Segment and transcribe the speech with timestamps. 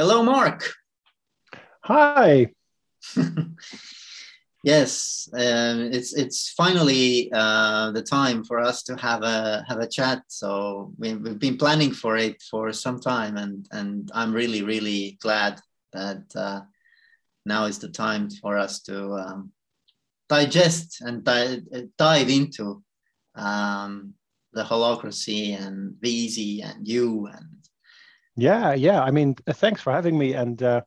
[0.00, 0.72] Hello, Mark.
[1.84, 2.46] Hi.
[4.64, 9.86] yes, um, it's it's finally uh, the time for us to have a have a
[9.86, 10.22] chat.
[10.28, 15.18] So we, we've been planning for it for some time, and and I'm really really
[15.20, 15.60] glad
[15.92, 16.62] that uh,
[17.44, 19.52] now is the time for us to um,
[20.30, 21.60] digest and di-
[21.98, 22.82] dive into
[23.34, 24.14] um,
[24.54, 27.59] the holacracy and Viisi and you and
[28.36, 30.80] yeah yeah i mean thanks for having me and uh,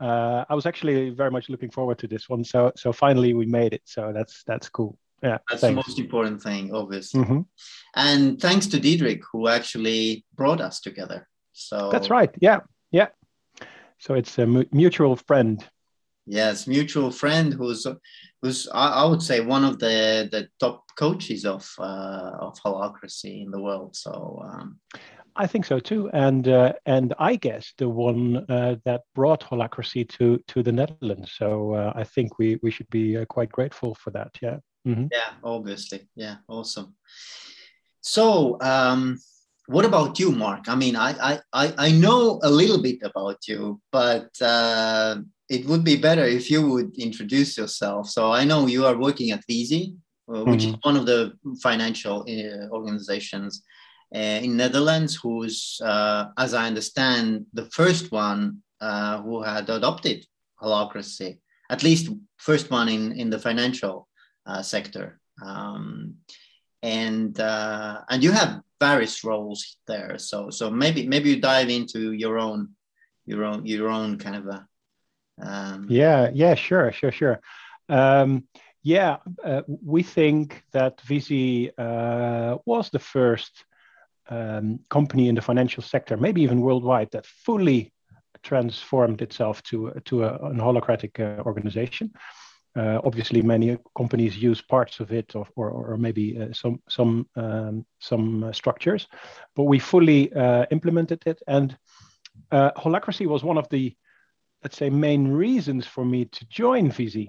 [0.00, 2.44] uh, I was actually very much looking forward to this one.
[2.44, 3.82] So so finally we made it.
[3.84, 4.98] So that's that's cool.
[5.22, 5.74] Yeah, that's thanks.
[5.74, 7.20] the most important thing, obviously.
[7.20, 7.40] Mm-hmm.
[7.96, 11.26] And thanks to Diederik who actually brought us together.
[11.52, 12.30] So that's right.
[12.40, 12.60] Yeah,
[12.92, 13.08] yeah.
[13.98, 15.64] So it's a mutual friend.
[16.26, 17.84] Yes, mutual friend who's
[18.40, 23.42] who's I, I would say one of the the top coaches of uh, of holacracy
[23.42, 23.96] in the world.
[23.96, 24.78] So um,
[25.38, 30.08] I think so too, and uh, and I guess the one uh, that brought holacracy
[30.18, 31.32] to to the Netherlands.
[31.38, 34.36] So uh, I think we we should be uh, quite grateful for that.
[34.42, 34.58] Yeah.
[34.86, 35.06] Mm-hmm.
[35.12, 36.08] Yeah, obviously.
[36.16, 36.96] Yeah, awesome.
[38.00, 39.18] So, um,
[39.66, 40.68] what about you, Mark?
[40.68, 45.16] I mean, I I I know a little bit about you, but uh,
[45.48, 48.08] it would be better if you would introduce yourself.
[48.08, 49.94] So I know you are working at Viisi,
[50.28, 50.74] uh, which mm-hmm.
[50.74, 53.62] is one of the financial uh, organizations
[54.12, 60.24] in Netherlands, who's, uh, as I understand, the first one uh, who had adopted
[60.60, 61.38] holacracy,
[61.70, 64.08] at least first one in, in the financial
[64.62, 65.20] sector.
[65.44, 66.14] Um,
[66.82, 70.18] and and you have various roles there.
[70.18, 72.70] So so maybe maybe you dive into your own
[73.26, 74.66] your own your own kind of a
[75.40, 75.86] um...
[75.88, 77.40] yeah yeah sure sure sure
[77.88, 78.44] um,
[78.82, 83.64] yeah uh, we think that Viisi uh, was the first
[84.28, 87.92] um, company in the financial sector, maybe even worldwide, that fully
[88.42, 92.12] transformed itself to, to a, an holacratic uh, organization.
[92.76, 97.26] Uh, obviously, many companies use parts of it, or, or, or maybe uh, some some
[97.34, 99.08] um, some uh, structures,
[99.56, 101.42] but we fully uh, implemented it.
[101.46, 101.76] And
[102.52, 103.96] uh, holacracy was one of the,
[104.62, 107.28] let's say, main reasons for me to join Viisi,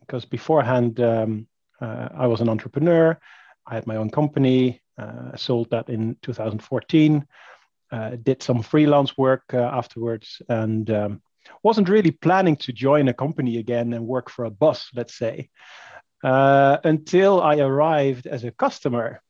[0.00, 1.46] because beforehand um,
[1.80, 3.18] I was an entrepreneur.
[3.66, 4.80] I had my own company.
[4.98, 7.24] Uh, sold that in 2014.
[7.90, 11.22] Uh, did some freelance work uh, afterwards, and um,
[11.62, 15.48] wasn't really planning to join a company again and work for a boss, let's say,
[16.22, 19.22] until I arrived as a customer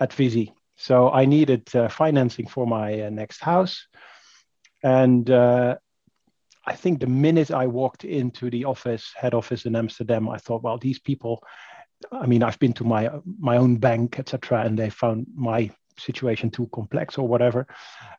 [0.00, 0.52] at Viisi.
[0.76, 3.86] So I needed financing for my next house,
[4.82, 10.38] and I think the minute I walked into the office, head office in Amsterdam, I
[10.38, 11.44] thought, well, these people,
[12.12, 16.50] I mean, I've been to my my own bank, etc., and they found my situation
[16.50, 17.66] too complex or whatever.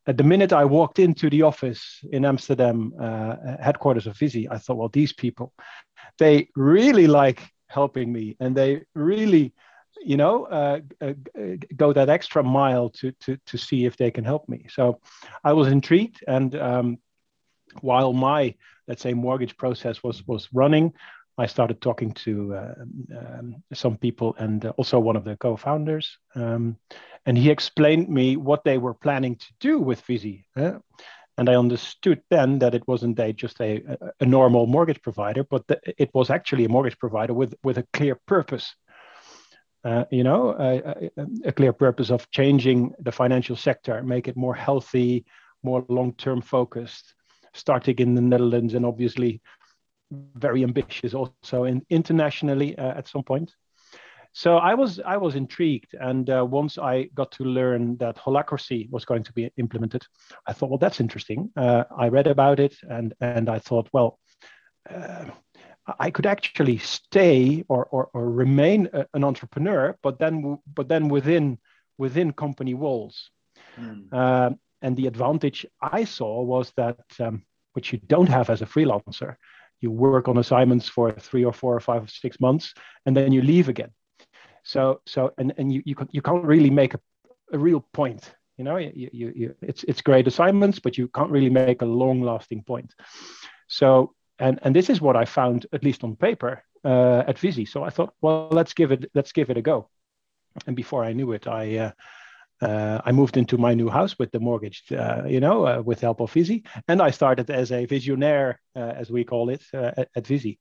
[0.08, 4.58] At the minute I walked into the office in Amsterdam, uh, headquarters of Viisi, I
[4.58, 5.54] thought, well, these people,
[6.20, 9.54] they really like helping me, and they really,
[10.04, 11.14] you know, uh, uh,
[11.76, 14.68] go that extra mile to to to see if they can help me.
[14.70, 15.00] So
[15.44, 16.98] I was intrigued, and um,
[17.82, 18.56] while my
[18.88, 20.94] let's say mortgage process was was running
[21.38, 22.74] I started talking to uh,
[23.18, 26.78] um, some people and also one of the co-founders, um,
[27.26, 30.46] and he explained me what they were planning to do with Viisi.
[30.56, 30.80] Uh,
[31.38, 33.82] and I understood then that it wasn't a, just a,
[34.20, 35.64] a normal mortgage provider, but
[35.98, 38.76] it was actually a mortgage provider with, with a clear purpose.
[39.84, 41.10] Uh, you know, a,
[41.46, 45.26] a, clear purpose of changing the financial sector, make it more healthy,
[45.64, 47.16] more long-term focused,
[47.54, 49.42] starting in the Netherlands and obviously
[50.12, 53.54] very ambitious also in, internationally uh, at some point.
[54.34, 58.90] So I was I was intrigued, and uh, once I got to learn that holacracy
[58.90, 60.04] was going to be implemented,
[60.48, 61.52] I thought, well, that's interesting.
[61.58, 64.20] Uh, I read about it, and and I thought, well,
[64.90, 65.26] uh,
[66.00, 71.10] I could actually stay or or, or remain a, an entrepreneur, but then but then
[71.10, 71.58] within
[71.98, 73.30] within company walls.
[73.80, 74.58] Mm.
[74.82, 79.36] and the advantage I saw was that um, which you don't have as a freelancer
[79.82, 82.74] you work on assignments for three or four or five or six months
[83.06, 83.92] and then you leave again.
[84.64, 87.00] So so and and you you, you can't really make a,
[87.52, 88.78] a real point you know?
[88.78, 92.64] You, you, you it's it's great assignments but you can't really make a long lasting
[92.64, 92.94] point.
[93.68, 97.68] So and and this is what i found at least on paper uh, at Viisi.
[97.68, 99.90] so i thought well let's give it let's give it a go.
[100.68, 101.92] And before i knew it i uh,
[102.62, 106.02] uh, I moved into my new house with the mortgage, uh, you know, uh, with
[106.02, 109.92] help of Viisi, and I started as a visionaire, uh, as we call it, uh,
[109.98, 110.60] at, at Viisi,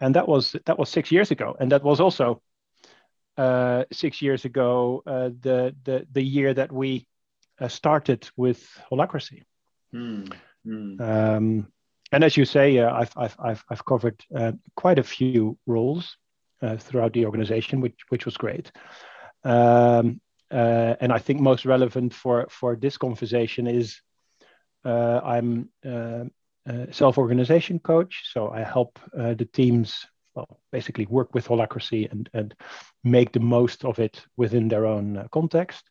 [0.00, 2.42] and that was that was six years ago, and that was also
[3.36, 7.06] uh, six years ago, the the the year that we
[7.68, 9.42] started with holacracy.
[9.92, 10.24] Hmm.
[10.66, 11.00] Mm.
[11.00, 11.68] Um,
[12.12, 16.16] and as you say, uh, I've, I've, I've, I've covered uh, quite a few roles
[16.62, 18.70] uh, throughout the organization, which, which was great.
[19.42, 24.00] Um, uh, and I think most relevant for, for this conversation is
[24.84, 26.24] uh, I'm uh,
[26.66, 28.30] a self-organization coach.
[28.32, 32.54] So I help the teams well, basically work with holacracy and, and
[33.04, 35.88] make the most of it within their own context.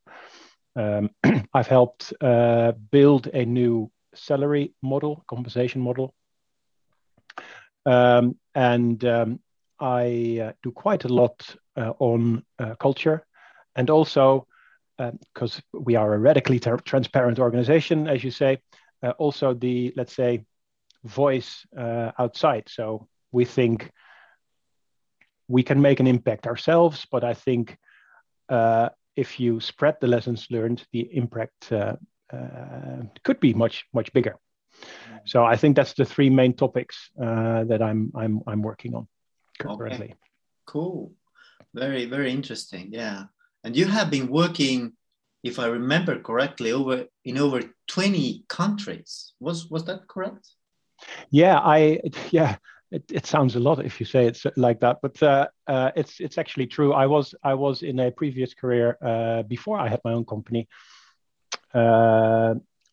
[0.75, 1.11] Um,
[1.53, 2.13] I've helped
[2.91, 6.13] build a new salary model, compensation model.
[7.85, 9.39] Um, and um,
[9.79, 13.25] I uh, do quite a lot uh, on uh, culture
[13.75, 14.47] and also
[14.97, 18.59] because uh, we are a radically transparent organization, as you say,
[19.01, 20.45] uh, also the, let's say,
[21.03, 22.63] voice uh, outside.
[22.69, 23.91] So we think
[25.47, 27.77] we can make an impact ourselves, but I think
[29.15, 31.95] if you spread the lessons learned, the impact uh,
[33.23, 34.35] could be much much bigger.
[35.25, 39.07] So I think that's the three main topics uh, that I'm I'm I'm working on
[39.59, 40.05] currently.
[40.05, 40.15] Okay.
[40.65, 41.11] Cool,
[41.73, 42.89] very very interesting.
[42.91, 43.25] Yeah,
[43.63, 44.93] and you have been working,
[45.43, 49.33] if I remember correctly, over in over twenty countries.
[49.39, 50.49] Was was that correct?
[51.29, 51.99] Yeah, I
[52.31, 52.57] yeah.
[52.91, 56.19] It, it sounds a lot if you say it like that, but uh, uh, it's
[56.19, 56.93] it's actually true.
[56.93, 60.67] I was I was in a previous career uh, before I had my own company.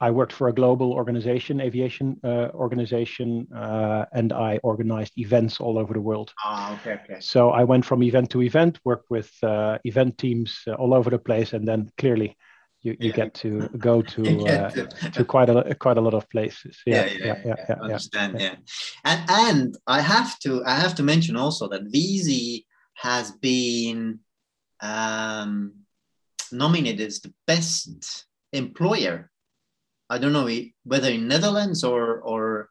[0.01, 5.79] I worked for a global organization, aviation uh, organization, uh, and I organized events all
[5.79, 6.33] over the world.
[6.43, 7.21] Ah, okay, okay.
[7.21, 11.11] So I went from event to event, worked with uh, event teams uh, all over
[11.11, 12.37] the place, and then clearly
[12.83, 13.17] you, you yeah.
[13.17, 14.71] get to go to uh,
[15.13, 16.79] to quite a quite a lot of places.
[16.87, 17.43] Yeah, yeah, yeah.
[17.45, 18.41] yeah, yeah, understand.
[18.41, 18.55] Yeah.
[19.05, 22.65] and and I have to I have to mention also that Viisi
[22.95, 24.21] has been
[24.81, 25.75] um,
[26.53, 29.31] nominated as the best employer.
[30.11, 30.51] I don't know
[30.83, 32.69] whether in Netherlands or or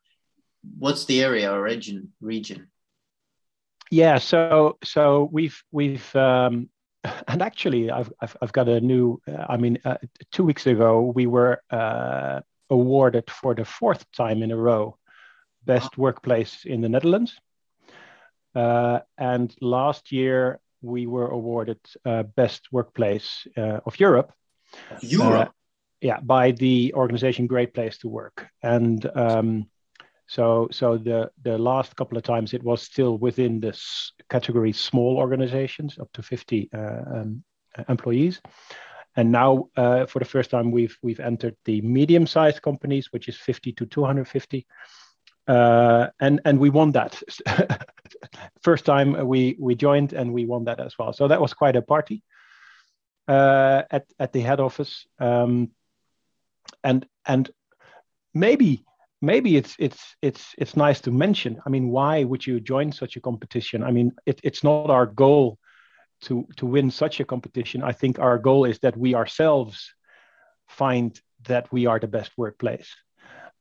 [0.78, 2.68] what's the area or region region.
[3.90, 6.70] Yeah, so so we've we've um,
[7.28, 9.22] and actually I've, I've I've got a new.
[9.26, 9.98] Uh, I mean, uh,
[10.34, 14.98] two weeks ago we were uh, awarded for the fourth time in a row
[15.66, 16.04] best wow.
[16.04, 17.40] workplace in the Netherlands.
[18.54, 24.34] Uh, and last year we were awarded uh, best workplace uh, of Europe.
[25.02, 25.54] Europe
[26.02, 28.48] yeah by the organization great place to work.
[28.64, 29.68] And um,
[30.28, 35.18] so so the the last couple of times it was still within this category small
[35.18, 36.80] organizations up to 50 uh,
[37.16, 37.44] um,
[37.88, 38.42] employees.
[39.16, 43.28] And now uh, for the first time we've we've entered the medium sized companies which
[43.28, 44.68] is 50 to 250
[45.50, 47.22] uh, and and we won that.
[48.62, 51.12] First time we we joined and we won that as well.
[51.12, 52.22] So that was quite a party
[53.28, 55.08] uh, at at the head office.
[55.20, 55.72] Um,
[56.84, 57.50] and and
[58.34, 58.84] maybe
[59.22, 63.18] maybe it's it's it's it's nice to mention i mean why would you join such
[63.18, 63.84] a competition?
[63.84, 65.58] I mean it, it's not our goal
[66.22, 67.84] to to win such a competition.
[67.84, 69.94] I think our goal is that we ourselves
[70.68, 72.96] find that we are the best workplace.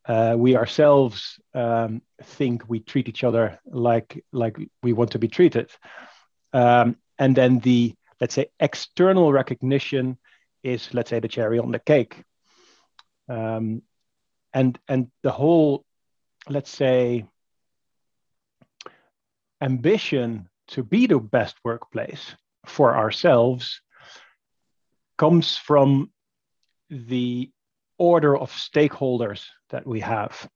[0.05, 5.29] Uh, we ourselves um, think we treat each other like like we want to be
[5.29, 5.71] treated.
[6.53, 10.19] Um, and then the let's say external recognition
[10.63, 12.25] is let's say the cherry on the cake
[13.29, 13.83] um,
[14.53, 15.85] and and the whole
[16.49, 17.27] let's say
[19.61, 22.35] ambition to be the best workplace
[22.67, 23.81] for ourselves
[25.17, 26.11] comes from
[26.91, 27.51] the
[27.99, 30.49] order of stakeholders that we have.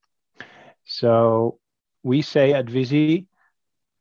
[0.85, 1.59] So
[2.03, 3.27] we say at Viisi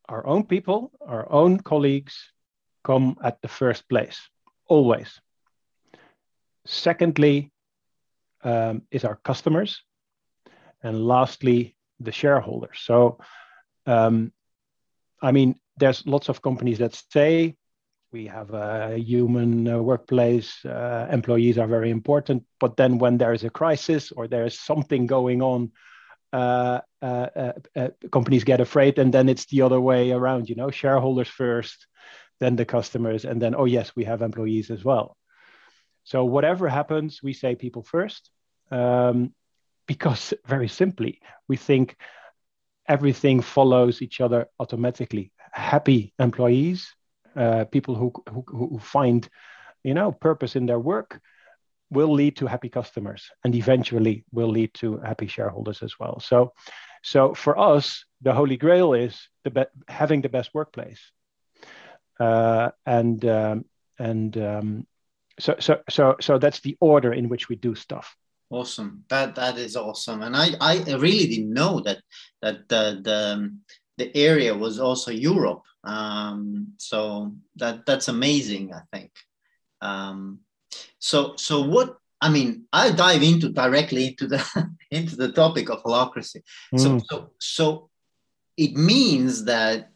[0.09, 2.31] our own people our own colleagues
[2.83, 4.19] come at the first place
[4.67, 5.19] always.
[6.65, 7.51] Secondly
[8.43, 9.83] um, is our customers,
[10.83, 12.79] and lastly, the shareholders.
[12.81, 13.19] So,
[13.85, 14.31] um,
[15.21, 17.55] I mean, there's lots of companies that say
[18.11, 23.33] we have a human uh, workplace, uh, employees are very important, but then when there
[23.33, 25.71] is a crisis or there is something going on,
[26.33, 30.49] uh, uh, uh, companies get afraid, and then it's the other way around.
[30.49, 31.87] You know, shareholders first,
[32.39, 35.17] then the customers, and then oh yes, we have employees as well.
[36.03, 38.29] So whatever happens, we say people first,
[38.71, 39.33] um,
[39.87, 41.97] because very simply, we think
[42.87, 45.31] everything follows each other automatically.
[45.51, 46.93] Happy employees,
[47.35, 49.27] uh, people who, who, who find,
[49.83, 51.19] you know, purpose in their work,
[51.89, 56.19] will lead to happy customers, and eventually will lead to happy shareholders as well.
[56.19, 56.53] So,
[57.03, 61.11] so for us, the holy grail is the be- having the best workplace,
[62.19, 63.65] uh, and um,
[63.99, 64.87] and um,
[65.41, 68.15] so so so so that's the order in which we do stuff
[68.51, 69.05] awesome.
[69.09, 71.99] That that is awesome, and I I really didn't know that
[72.41, 73.57] that the the
[73.97, 75.63] the area was also Europe.
[75.83, 78.73] Um, so that that's amazing.
[78.73, 79.11] I think.
[79.81, 80.39] Um,
[80.99, 84.41] so so what I mean, I dive into directly into the
[84.91, 86.43] into the topic of holacracy
[86.73, 86.79] Mm.
[86.79, 87.89] So so so
[88.57, 89.89] it means that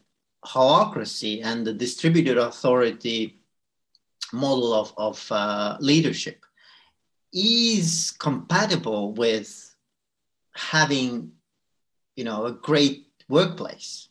[0.44, 3.40] holacracy and the distributed authority
[4.32, 6.44] model of, of uh, leadership
[7.32, 9.74] is compatible with
[10.54, 11.32] having
[12.14, 14.08] you know a great workplace.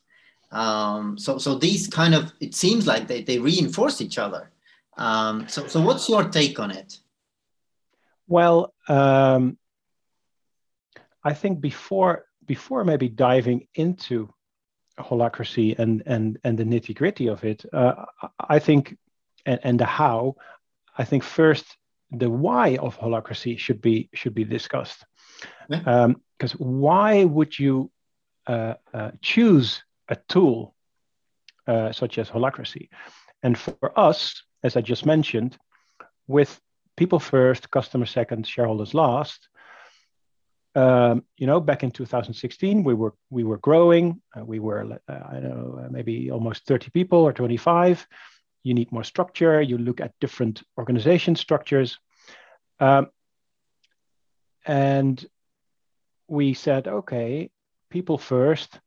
[0.51, 4.51] Um, so so these kind of it seems like they, they reinforce each other.
[4.97, 6.99] Um, so so what's your take on it?
[8.27, 9.57] Well um,
[11.25, 14.29] i think before before maybe diving into
[14.99, 18.05] holacracy and and and the nitty gritty of it uh,
[18.47, 18.97] i think
[19.45, 20.35] and, and the how
[20.97, 21.77] i think first
[22.11, 25.05] the why of holacracy should be should be discussed.
[25.67, 26.03] Because yeah.
[26.03, 26.21] um,
[26.57, 27.91] why would you
[28.47, 30.75] uh, uh, choose a tool
[31.67, 32.89] uh, such as holacracy?
[33.41, 35.57] And for us as i just mentioned
[36.27, 36.59] with
[36.97, 39.47] people first customer second shareholders last
[40.75, 45.19] um, you know back in 2016 we were we were growing uh, we were uh,
[45.31, 48.07] i don't know maybe almost 30 people or 25
[48.65, 49.61] you need more structure.
[49.61, 51.99] You look at different organization structures.
[52.79, 53.07] Um,
[54.65, 55.23] and
[56.27, 57.51] we said, okay,
[57.91, 58.79] people first.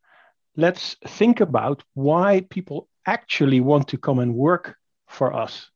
[0.57, 5.71] Let's think about why people actually want to come and work for us.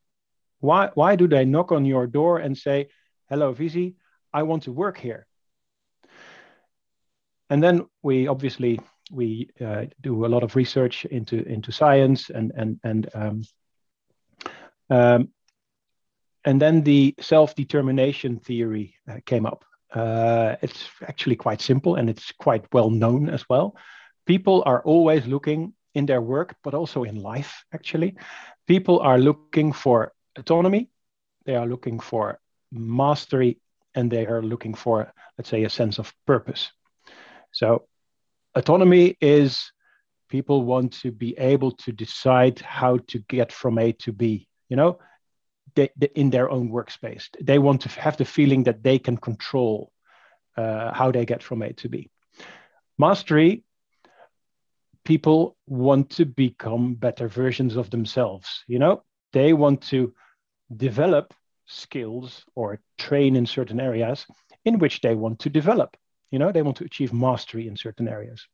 [0.58, 2.88] Why, why do they knock on your door and say,
[3.28, 3.94] hello, Viisi,
[4.34, 5.26] I want to work here?
[7.50, 8.80] And then we obviously
[9.12, 13.42] we uh, do a lot of research into into science and and and um,
[14.92, 15.28] um,
[16.44, 19.64] and then the self-determination theory uh, came up.
[19.90, 23.74] Uh, it's actually quite simple and it's quite well known as well.
[24.26, 28.16] People are always looking in their work, but also in life, actually.
[28.66, 30.90] People are looking for autonomy,
[31.46, 32.38] they are looking for
[32.70, 33.60] mastery,
[33.94, 36.70] and they are looking for, let's say, a sense of purpose.
[37.50, 37.86] So,
[38.54, 39.72] autonomy is
[40.28, 44.76] people want to be able to decide how to get from A to B you
[44.76, 44.98] know,
[45.74, 47.28] they, they, in their own workspace.
[47.38, 49.92] They want to have the feeling that they can control
[50.56, 52.08] uh, how they get from A to B.
[52.96, 53.64] Mastery,
[55.04, 58.64] people want to become better versions of themselves.
[58.66, 59.02] You know,
[59.34, 60.14] they want to
[60.74, 61.34] develop
[61.66, 64.24] skills or train in certain areas
[64.64, 65.98] in which they want to develop.
[66.30, 68.46] You know, they want to achieve mastery in certain areas.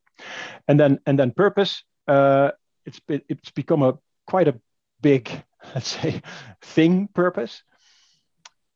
[0.67, 1.85] And then, and then purpose.
[2.09, 2.51] Uh,
[2.85, 4.59] it's it's become a quite a
[5.01, 5.31] big
[5.75, 6.23] let's say
[6.63, 7.63] thing purpose.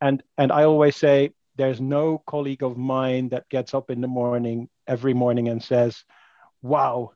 [0.00, 4.08] And and i always say there's no colleague of mine that gets up in the
[4.08, 6.04] morning every morning and says
[6.60, 7.12] wow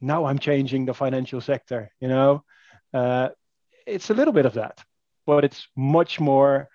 [0.00, 2.42] now i'm changing the financial sector you know?
[2.94, 3.28] Uh,
[3.86, 4.82] it's a little bit of that
[5.26, 6.68] but it's much more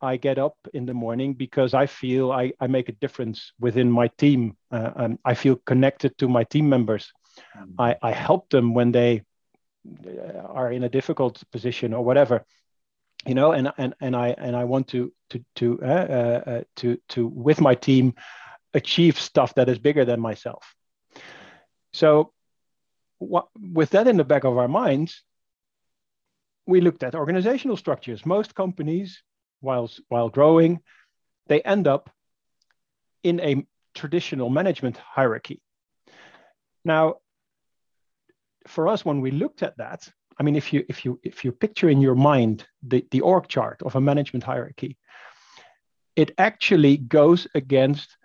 [0.00, 3.90] i get up in the morning because i feel i, I make a difference within
[3.90, 4.56] my team.
[4.70, 7.12] Uh, and i feel connected to my team members.
[7.58, 7.78] Mm-hmm.
[7.78, 9.22] I, I help them when they
[10.46, 12.44] are in a difficult position or whatever
[13.26, 16.62] you know and and and i and i want to to to uh, uh, uh,
[16.76, 18.14] to to with my team
[18.74, 20.74] achieve stuff that is bigger than myself.
[21.92, 22.32] So
[23.18, 25.22] what, with that in the back of our minds
[26.66, 28.24] we looked at organizational structures.
[28.24, 29.22] Most companies
[29.60, 30.80] while while growing
[31.48, 32.10] they end up
[33.22, 35.60] in a traditional management hierarchy.
[36.84, 37.16] Now
[38.66, 41.52] for us, when we looked at that, I mean, if you if you if you
[41.52, 44.96] picture in your mind the, the org chart of a management hierarchy,
[46.16, 48.16] it actually goes against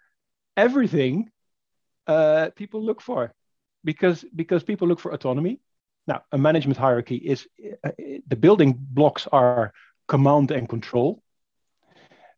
[0.56, 1.30] everything
[2.08, 3.34] uh, people look for,
[3.84, 5.60] because because people look for autonomy.
[6.08, 7.48] Now, a management hierarchy is
[7.84, 7.92] uh,
[8.28, 9.74] the building blocks are
[10.08, 11.22] command and control,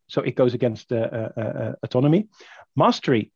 [0.08, 2.28] so it goes against uh, uh, uh autonomy.
[2.74, 3.32] Mastery,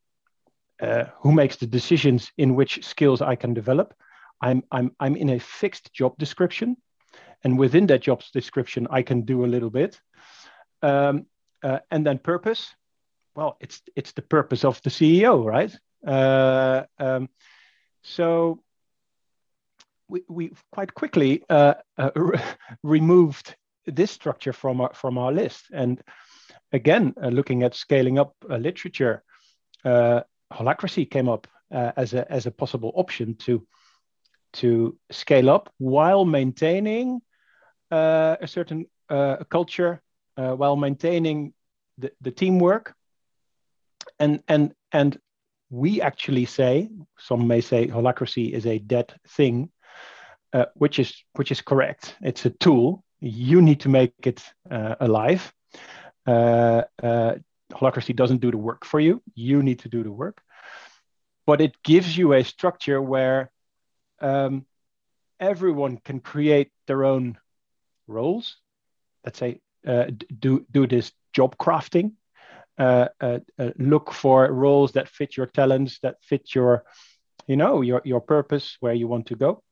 [0.82, 3.94] uh, who makes the decisions in which skills I can develop
[4.40, 6.76] I'm, I'm, I'm in a fixed job description.
[7.42, 10.00] And within that job description, I can do a little bit.
[10.82, 11.26] Um,
[11.62, 12.74] uh, and then purpose,
[13.34, 15.74] well, it's, it's the purpose of the CEO, right?
[16.06, 17.28] Uh, um,
[18.02, 18.62] so
[20.08, 22.38] we, we quite quickly uh, uh re-
[22.82, 25.66] removed this structure from our, from our list.
[25.72, 26.02] And
[26.72, 29.22] again, uh, looking at scaling up uh, literature,
[29.84, 33.66] holacracy came up as, a, as a possible option to
[34.54, 37.20] to scale up while maintaining
[37.90, 40.00] uh, a certain uh, culture,
[40.36, 41.52] uh, while maintaining
[41.98, 42.94] the, the teamwork,
[44.18, 45.18] and and and
[45.70, 49.70] we actually say some may say holacracy is a dead thing
[50.54, 52.16] uh, which is which is correct.
[52.22, 53.02] It's a tool.
[53.20, 55.52] You need to make it uh, alive.
[56.26, 56.82] Uh,
[57.72, 59.20] holacracy doesn't do the work for you.
[59.34, 60.40] You need to do the work.
[61.46, 63.50] But it gives you a structure where
[64.24, 64.64] um,
[65.38, 67.38] everyone can create their own
[68.06, 68.56] roles
[69.24, 70.06] let's say uh,
[70.38, 72.12] do do this job crafting
[72.78, 76.84] uh, uh, uh, look for roles that fit your talents, that fit your,
[77.46, 79.62] you know, your your purpose, where you want to go.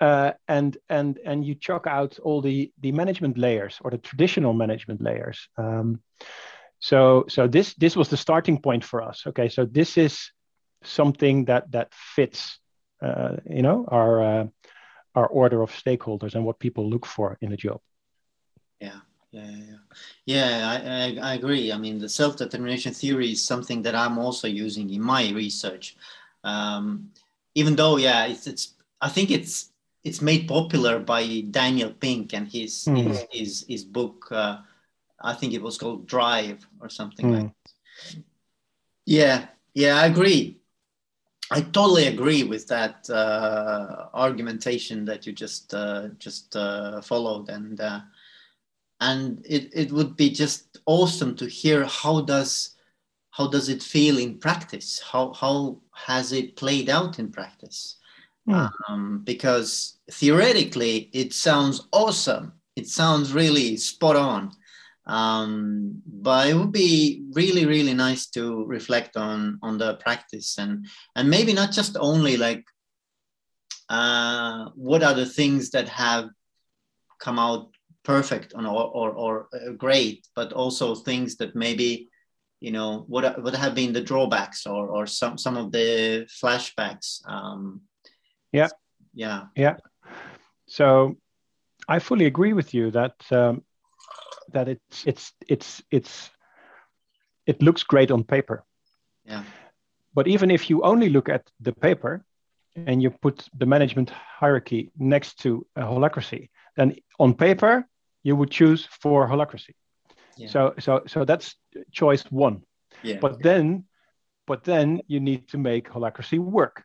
[0.00, 4.54] Uh, and and and you chuck out all the the management layers or the traditional
[4.54, 5.48] management layers.
[5.58, 6.00] Um,
[6.78, 9.26] so so this this was the starting point for us.
[9.26, 10.30] Okay, so this is
[10.84, 12.58] something that that fits,
[13.02, 14.46] uh, you know, our uh,
[15.14, 17.80] our order of stakeholders and what people look for in a job.
[18.80, 19.00] Yeah
[19.32, 19.78] yeah yeah,
[20.26, 24.46] yeah I, I, I, agree i mean the self-determination theory is something that i'm also
[24.46, 25.96] using in my research
[26.44, 27.10] um,
[27.54, 29.70] even though yeah it's, it's i think it's
[30.04, 33.02] it's made popular by daniel pink and his mm.
[33.02, 34.58] his, his, his book uh,
[35.22, 37.32] i think it was called drive or something mm.
[37.32, 38.22] like that.
[39.06, 40.60] yeah yeah i agree
[41.52, 47.80] I totally agree with that uh, argumentation that you just uh, just uh, followed, and
[47.80, 48.00] uh,
[49.00, 52.76] and it, it would be just awesome to hear how does
[53.30, 55.00] how does it feel in practice?
[55.00, 57.96] How how has it played out in practice?
[58.48, 58.72] Mm.
[58.88, 62.52] um, because theoretically it sounds awesome.
[62.74, 64.50] It sounds really spot on
[65.06, 70.86] um, but it would be really really nice to reflect on on the practice and
[71.16, 72.64] and maybe not just only like
[73.88, 76.30] uh, what are the things that have
[77.18, 77.68] come out
[78.04, 82.08] perfect or, or, or uh, great, but also things that maybe
[82.60, 87.20] you know what what have been the drawbacks or or some some of the flashbacks.
[87.28, 87.82] Um,
[88.52, 88.68] yeah,
[89.14, 89.76] yeah, yeah.
[90.66, 91.16] So
[91.88, 93.62] I fully agree with you that um,
[94.52, 96.30] that it's it's it's it's
[97.46, 98.64] it looks great on paper.
[99.24, 99.44] Yeah.
[100.14, 102.24] But even if you only look at the paper
[102.74, 107.86] and you put the management hierarchy next to a holacracy, then on paper
[108.22, 109.74] you would choose for holacracy.
[110.36, 110.48] Yeah.
[110.48, 111.56] So so so that's
[111.90, 112.62] choice one.
[113.02, 113.18] Yeah.
[113.20, 113.84] But then
[114.46, 116.84] but then you need to make holacracy work.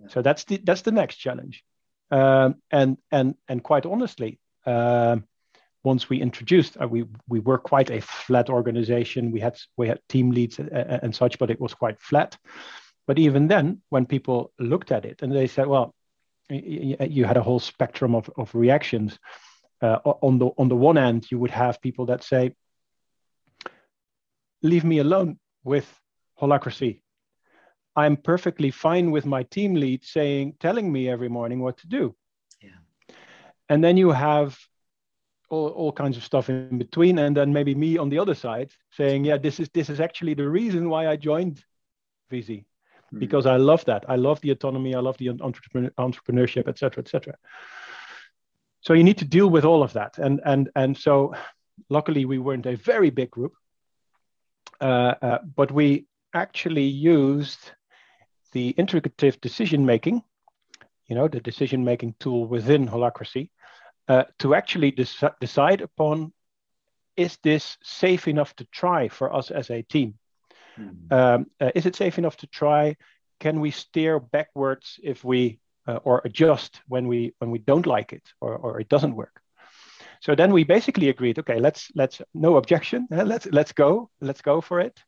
[0.00, 0.08] Yeah.
[0.08, 1.64] So that's the that's the next challenge.
[2.10, 5.16] Um, and and and quite honestly, uh,
[5.84, 9.30] once we introduced, uh, we we were quite a flat organization.
[9.30, 12.36] We had we had team leads and, and such, but it was quite flat.
[13.06, 15.94] But even then, when people looked at it and they said, "Well,
[16.50, 19.18] you had a whole spectrum of, of reactions,"
[19.80, 22.54] uh, on the on the one hand, you would have people that say,
[24.62, 25.86] "Leave me alone with
[26.40, 27.02] holacracy.
[27.96, 32.14] I'm perfectly fine with my team lead saying, telling me every morning what to do."
[32.60, 33.14] Yeah.
[33.68, 34.58] And then you have
[35.50, 38.70] all, all kinds of stuff in between, and then maybe me on the other side
[38.90, 41.64] saying, "Yeah, this is this is actually the reason why I joined
[42.30, 42.64] Viisi."
[43.10, 43.18] Hmm.
[43.18, 44.04] Because I love that.
[44.08, 44.94] I love the autonomy.
[44.94, 47.34] I love the entrepreneur, entrepreneurship, etc., etc
[48.80, 51.34] so you need to deal with all of that and and and so
[51.88, 53.54] luckily we weren't a very big group
[54.80, 57.72] uh, uh, but we actually used
[58.52, 60.22] the integrative decision making
[61.06, 63.50] you know the decision making tool within holacracy
[64.08, 66.32] uh, to actually decide upon
[67.16, 70.14] is this safe enough to try for us as a team?
[70.78, 71.12] Mm-hmm.
[71.12, 72.96] um, uh, is it safe enough to try?
[73.40, 78.12] Can we steer backwards if we uh, or adjust when we when we don't like
[78.12, 79.42] it or, or it doesn't work?
[80.20, 83.06] So then we basically agreed okay let's let's no objection.
[83.10, 85.00] Let's let's go let's go for it.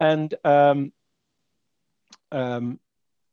[0.00, 0.92] And um,
[2.32, 2.78] um,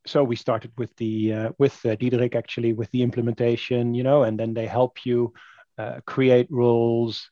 [0.06, 4.24] so we started with the uh, with uh, Diederik actually with the implementation you know
[4.24, 5.34] and then they help you
[5.78, 7.30] uh, create rules.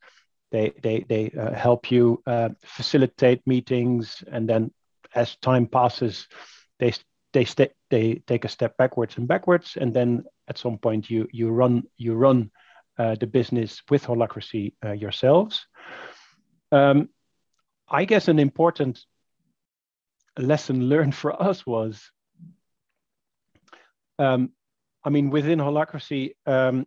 [0.52, 4.24] They they they uh, help you uh, facilitate meetings.
[4.32, 4.72] And then
[5.14, 6.28] as time passes
[6.80, 6.94] they
[7.34, 11.28] they stay they take a step backwards and backwards, and then at some point you
[11.32, 12.52] you run you run
[12.98, 15.68] uh, the business with holacracy uh, yourselves.
[16.72, 17.10] Um,
[17.88, 19.00] I guess an important
[20.38, 22.12] lesson learned for us was,
[24.20, 24.52] um,
[25.04, 26.86] I mean, within holacracy, um,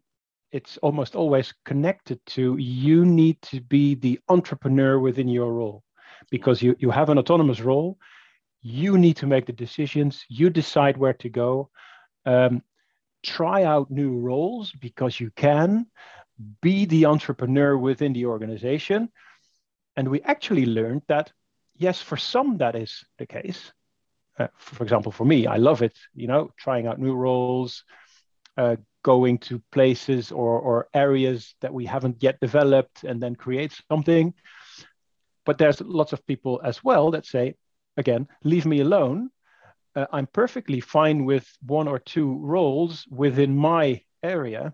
[0.51, 5.83] it's almost always connected to you need to be the entrepreneur within your role
[6.31, 7.99] because you, you have an autonomous role
[8.64, 11.68] you need to make the decisions you decide where to go
[12.27, 12.62] um,
[13.25, 15.87] try out new roles because you can
[16.61, 19.09] be the entrepreneur within the organization
[19.97, 21.33] and we actually learned that
[21.77, 23.73] yes, for some that is the case.
[24.43, 25.97] Uh, for example, for me, I love it.
[26.15, 27.85] You know, trying out new roles,
[28.57, 33.73] uh, going to places or, or areas that we haven't yet developed, and then create
[33.91, 34.35] something.
[35.45, 37.55] But there's lots of people as well that say,
[37.97, 39.31] again, leave me alone.
[39.95, 44.73] Uh, I'm perfectly fine with one or two roles within my area.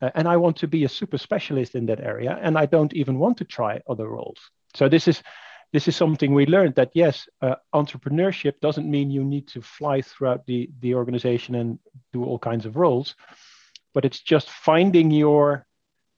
[0.00, 2.38] Uh, and I want to be a super specialist in that area.
[2.42, 4.38] And I don't even want to try other roles.
[4.74, 5.22] So this is
[5.72, 10.02] this is something we learned that yes, uh, entrepreneurship doesn't mean you need to fly
[10.02, 11.78] throughout the, the organization and
[12.12, 13.14] do all kinds of roles,
[13.94, 15.66] but it's just finding your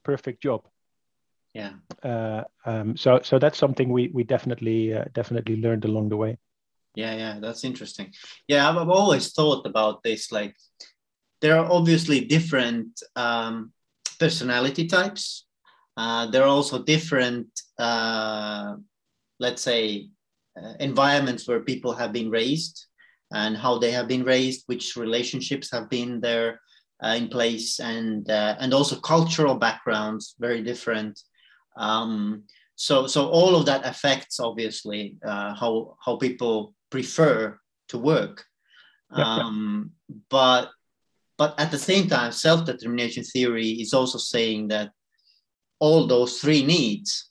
[0.03, 0.65] perfect job.
[1.53, 1.71] Yeah.
[2.03, 6.37] Uh, um, so so that's something we we definitely uh, definitely learned along the way.
[6.95, 8.13] Yeah, yeah, that's interesting.
[8.47, 10.31] Yeah, I've, I've always thought about this.
[10.31, 10.55] Like,
[11.41, 13.71] there are obviously different um,
[14.19, 15.45] personality types.
[15.97, 18.75] Uh, there are also different uh,
[19.39, 20.09] let's say,
[20.61, 22.85] uh, environments where people have been raised
[23.33, 26.61] and how they have been raised, which relationships have been there
[27.03, 31.19] uh, in place, and uh, and also cultural backgrounds very different.
[31.77, 32.43] Um,
[32.75, 38.45] so so all of that affects obviously uh, how how people prefer to work.
[39.11, 39.91] Um,
[40.29, 40.71] but
[41.37, 44.91] but at the same time, self-determination theory is also saying that
[45.79, 47.29] all those three needs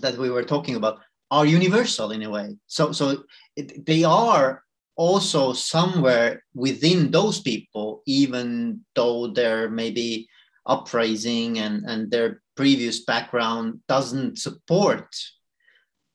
[0.00, 2.56] that we were talking about are universal in a way.
[2.66, 3.24] So, so
[3.56, 4.62] it, they are
[4.96, 10.28] also somewhere within those people, even though their maybe
[10.66, 15.14] uprising and, and their previous background doesn't support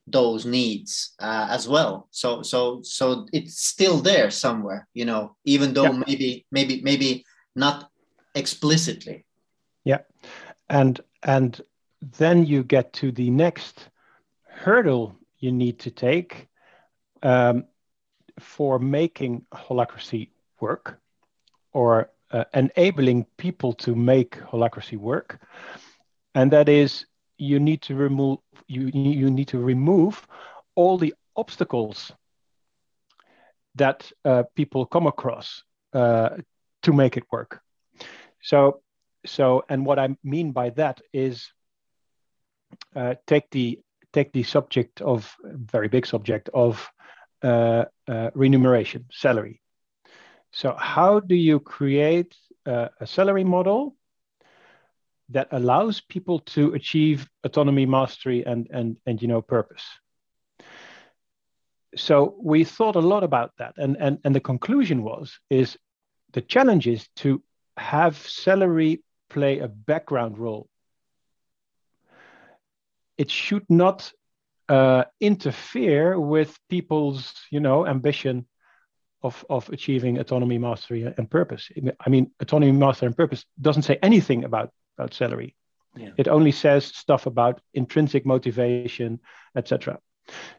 [0.07, 2.07] those needs uh, as well.
[2.11, 6.03] So, so, so it's still there somewhere, you know, even though yeah.
[6.07, 7.89] maybe, maybe, maybe not
[8.35, 9.25] explicitly.
[9.83, 9.99] Yeah,
[10.69, 11.59] and and
[12.01, 13.89] then you get to the next
[14.45, 16.47] hurdle you need to take
[17.23, 17.65] um,
[18.39, 20.99] for making holacracy work
[21.73, 25.39] or uh, enabling people to make holacracy work.
[26.35, 27.05] And that is
[27.37, 30.27] you need to remove you, you need to remove
[30.75, 32.11] all the obstacles
[33.75, 36.29] that uh, people come across uh,
[36.83, 37.61] to make it work.
[38.41, 38.81] So
[39.25, 41.51] so and what i mean by that is
[42.95, 43.79] uh, take the
[44.13, 46.89] take the subject of very big subject of
[47.43, 49.61] uh, uh, remuneration salary.
[50.51, 53.95] So how do you create uh, a salary model
[55.29, 59.85] that allows people to achieve autonomy, mastery, and and and you know purpose?
[61.95, 65.77] So we thought a lot about that, and and and the conclusion was is
[66.33, 67.41] the challenge is to
[67.77, 70.67] have salary play a background role
[73.19, 74.11] it should not
[74.67, 78.47] uh, interfere with people's you know ambition
[79.21, 81.69] of of achieving autonomy mastery and purpose.
[82.05, 85.55] I mean autonomy mastery and purpose doesn't say anything about about salary.
[85.95, 86.11] Yeah.
[86.17, 89.19] it only says stuff about intrinsic motivation
[89.55, 89.97] etc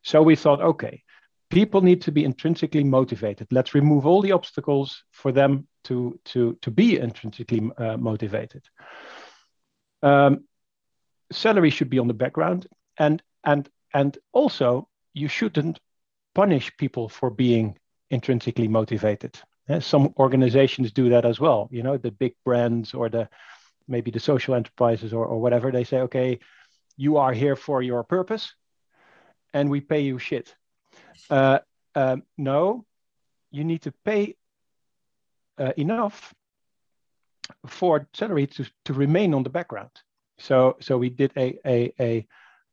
[0.03, 1.05] so we thought okay
[1.51, 3.49] people need to be intrinsically motivated.
[3.51, 8.63] Let's remove all the obstacles for them to to to be intrinsically uh, motivated.
[10.03, 10.45] Um,
[11.33, 12.67] salary should be on the background.
[12.99, 15.81] And and and also you shouldn't
[16.35, 17.79] punish people for being
[18.11, 19.39] intrinsically motivated.
[19.81, 21.69] Some organizations do that as well.
[21.71, 23.29] You know the big brands or the
[23.89, 26.39] maybe the social enterprises or, or whatever they say okay
[26.97, 28.55] you are here for your purpose
[29.53, 30.55] and we pay you shit.
[31.29, 31.59] Uh,
[31.95, 32.85] um, no
[33.51, 34.37] you need to pay
[35.59, 36.33] uh, enough
[37.67, 39.91] for salary to, to remain on the background
[40.41, 42.27] so, so we did a, a,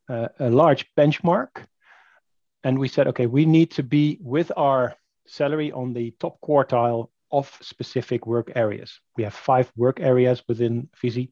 [0.10, 1.66] a, a large benchmark
[2.64, 4.96] and we said, okay, we need to be with our
[5.28, 9.00] salary on the top quartile of specific work areas.
[9.18, 11.30] We have five work areas within Viisi.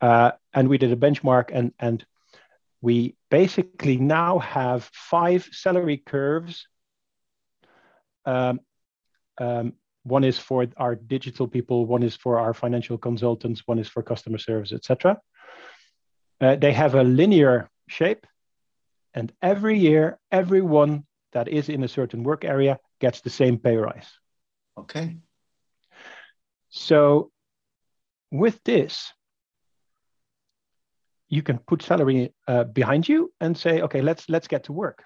[0.00, 2.04] Uh, and we did a benchmark and, and
[2.80, 6.66] we basically now have five salary curves.
[8.24, 8.60] Um,
[9.38, 13.88] um, one is for our digital people, one is for our financial consultants, one is
[13.88, 15.20] for customer service, etc.
[16.40, 18.26] Uh, they have a linear shape,
[19.14, 23.76] and every year, everyone that is in a certain work area gets the same pay
[23.76, 24.10] rise.
[24.78, 25.16] Okay.
[26.68, 27.30] So,
[28.30, 29.12] with this,
[31.28, 35.02] you can put salary uh, behind you and say, okay, let's let's get to work.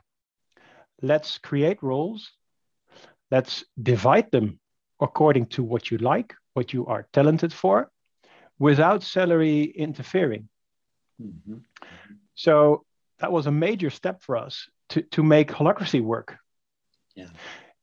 [1.00, 2.30] Let's create roles.
[3.30, 4.58] Let's divide them
[5.00, 7.90] according to what you like, what you are talented for,
[8.58, 10.49] without salary interfering.
[11.20, 11.58] Mm-hmm.
[12.34, 12.84] So
[13.18, 16.36] that was a major step for us to, to make holacracy work.
[17.14, 17.28] Yeah.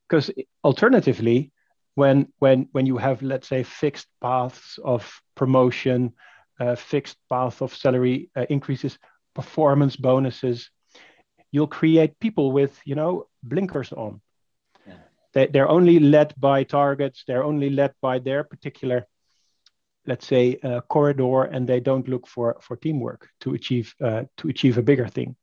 [0.08, 0.32] Because
[0.64, 1.52] alternatively,
[1.96, 6.14] when when when you have let's say fixed paths of promotion,
[6.60, 8.98] uh, fixed path of salary uh, increases,
[9.34, 10.70] performance bonuses,
[11.52, 14.22] you'll create people with you know blinkers on.
[14.88, 14.94] Yeah.
[15.34, 17.24] They, they're only led by targets.
[17.28, 19.08] They're only led by their particular
[20.08, 24.48] let's say a corridor and they don't look for for teamwork to achieve uh, to
[24.48, 25.36] achieve a bigger thing.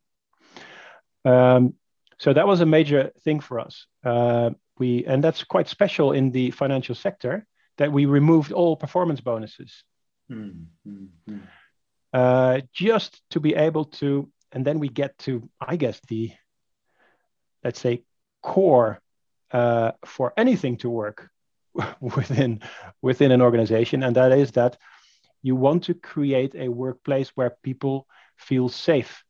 [1.25, 1.75] Um,
[2.19, 3.87] so that was a major thing for us.
[4.05, 7.47] Uh, we and that's quite special in the financial sector
[7.77, 9.85] that we removed all performance bonuses.
[10.31, 11.37] Mm-hmm.
[12.15, 16.33] uh, just to be able to and then we get to i guess the
[17.63, 18.03] let's say
[18.41, 19.03] core
[19.51, 21.29] uh, for anything to work
[22.01, 22.61] within
[23.03, 24.77] within an organization and that is that
[25.43, 28.07] you want to create a workplace where people
[28.37, 29.25] feel safe.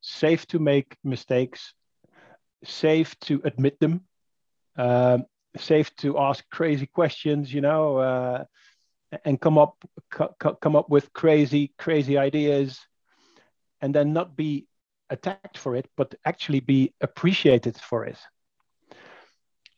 [0.00, 1.74] Safe to make mistakes
[2.64, 4.02] safe to admit them
[4.76, 5.18] uh,
[5.56, 8.44] safe to ask crazy questions you know uh,
[9.24, 9.76] and come up
[10.10, 12.80] co- come up with crazy crazy ideas
[13.80, 14.66] and then not be
[15.10, 18.18] attacked for it but actually be appreciated for it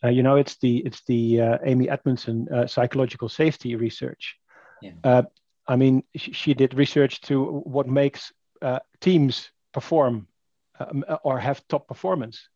[0.05, 4.37] uh, you know, it's the it's the uh, Amy Edmondson uh, psychological safety research.
[4.83, 4.93] Yeah.
[5.03, 5.23] Uh,
[5.67, 10.29] I mean, she, she, did research to what makes uh, teams perform
[10.79, 12.49] um, or have top performance,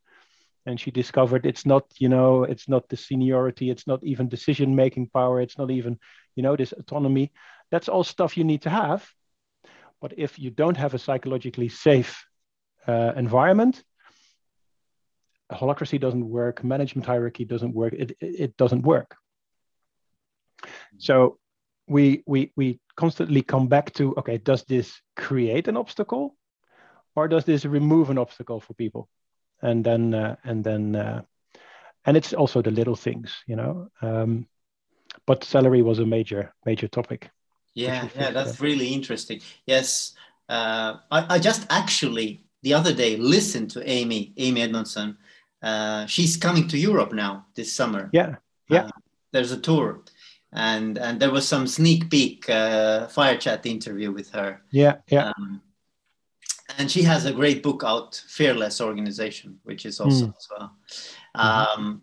[0.67, 4.75] and she discovered it's not you know it's not the seniority, it's not even decision
[4.75, 5.99] making power, it's not even
[6.37, 7.33] you know this autonomy.
[7.71, 9.09] That's all stuff you need to have.
[10.01, 12.27] But if you don't have a psychologically safe
[12.87, 13.83] uh, environment,
[15.53, 19.17] holacracy doesn't work, management hierarchy doesn't work, it, it doesn't work.
[20.99, 21.39] So
[21.87, 26.37] we, we, we constantly come back to, okay, does this create an obstacle
[27.15, 29.09] or does this remove an obstacle for people?
[29.63, 31.23] And then, uh, and then, uh,
[32.05, 34.47] and it's also the little things, you know, um,
[35.27, 37.31] but salary was a major, major topic.
[37.75, 39.41] Yeah, yeah, that's really interesting.
[39.67, 40.15] Yes,
[40.49, 45.17] uh, I, I just actually the other day listened to Amy, Amy Edmondson,
[45.63, 48.11] uh, she's coming to Europe now this summer.
[48.13, 48.37] Yeah,
[48.69, 48.85] yeah.
[48.85, 48.91] Uh,
[49.33, 50.03] there's a tour,
[50.53, 54.63] and and there was some sneak peek uh, fire chat interview with her.
[54.71, 55.33] Yeah, yeah.
[55.37, 55.63] Um,
[56.79, 60.37] and she has a great book out, Fearless Organization, which is awesome mm.
[60.37, 60.73] as well.
[61.37, 61.81] Mm-hmm.
[61.81, 62.03] Um,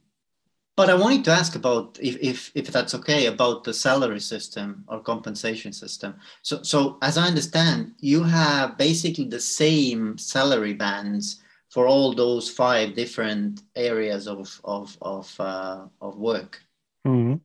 [0.75, 4.83] but I wanted to ask about if, if if that's okay about the salary system
[4.87, 6.15] or compensation system.
[6.41, 11.41] So so as I understand, you have basically the same salary bands
[11.75, 16.61] for all those five different areas of of of uh, of work.
[17.05, 17.35] Mm-hmm.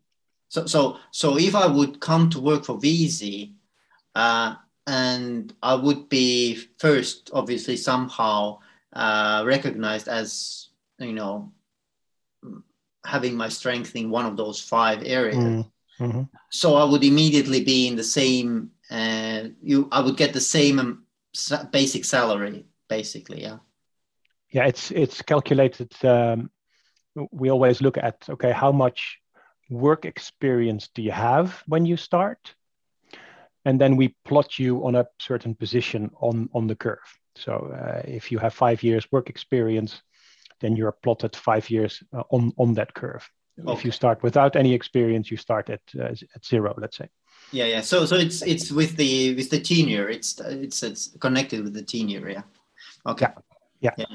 [0.49, 3.55] So so so if I would come to work for Viisi,
[4.15, 4.55] uh,
[4.87, 8.61] and I would be first, obviously somehow
[8.93, 10.69] uh, recognized as
[11.01, 11.51] you know
[13.05, 15.39] having my strength in one of those five areas.
[15.39, 16.05] Mm-hmm.
[16.05, 16.23] mm-hmm.
[16.51, 18.71] So I would immediately be in the same.
[18.89, 21.05] Uh, you, I would get the same um,
[21.73, 23.43] basic salary, basically.
[23.43, 23.59] Yeah
[24.51, 25.93] yeah, it's it's calculated.
[26.05, 26.51] Um,
[27.31, 29.19] we always look at okay, how much
[29.69, 32.55] work experience do you have when you start,
[33.65, 36.99] and then we plot you on a certain position on on the curve.
[37.37, 40.03] So uh, if you have five years work experience,
[40.61, 43.29] then you're plotted five years uh, on on that curve.
[43.61, 43.73] Okay.
[43.73, 47.09] If you start without any experience, you start at uh, at zero, let's say.
[47.53, 47.83] Yeah, yeah.
[47.83, 50.09] So so it's it's with the with the tenure.
[50.09, 52.29] It's it's it's connected with the tenure.
[52.29, 52.43] Yeah.
[53.07, 53.27] Okay.
[53.27, 53.59] Yeah.
[53.81, 53.95] Yeah.
[53.97, 54.07] yeah.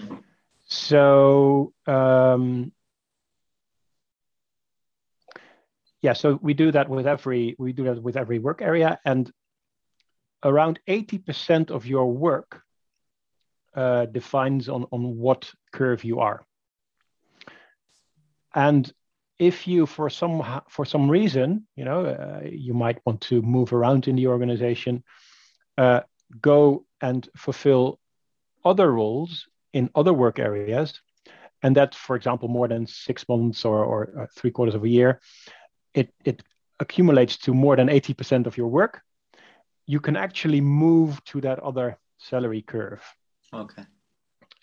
[0.67, 2.71] So um,
[6.01, 9.31] yeah, so we do that with every we do that with every work area, and
[10.43, 12.61] around eighty percent of your work
[13.75, 16.43] uh, defines on on what curve you are.
[18.53, 18.91] And
[19.39, 23.73] if you for some for some reason you know uh, you might want to move
[23.73, 25.03] around in the organization
[25.77, 26.01] uh,
[26.39, 27.99] go and fulfill
[28.63, 31.01] other roles in other work areas,
[31.61, 35.19] and that, for example, more than six months or, or three quarters of a year,
[35.93, 36.41] it, it
[36.79, 39.01] accumulates to more than 80% of your work,
[39.85, 43.03] you can actually move to that other salary curve.
[43.53, 43.83] Okay.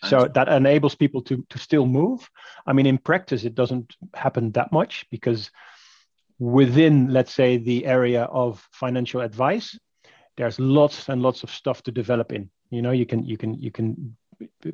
[0.05, 2.29] So that enables people to, to still move.
[2.67, 5.49] I mean, in practice, it doesn't happen that much because
[6.39, 9.79] within, let's say, the area of financial advice,
[10.35, 12.49] there's lots and lots of stuff to develop in.
[12.69, 14.17] You know, you can you can you can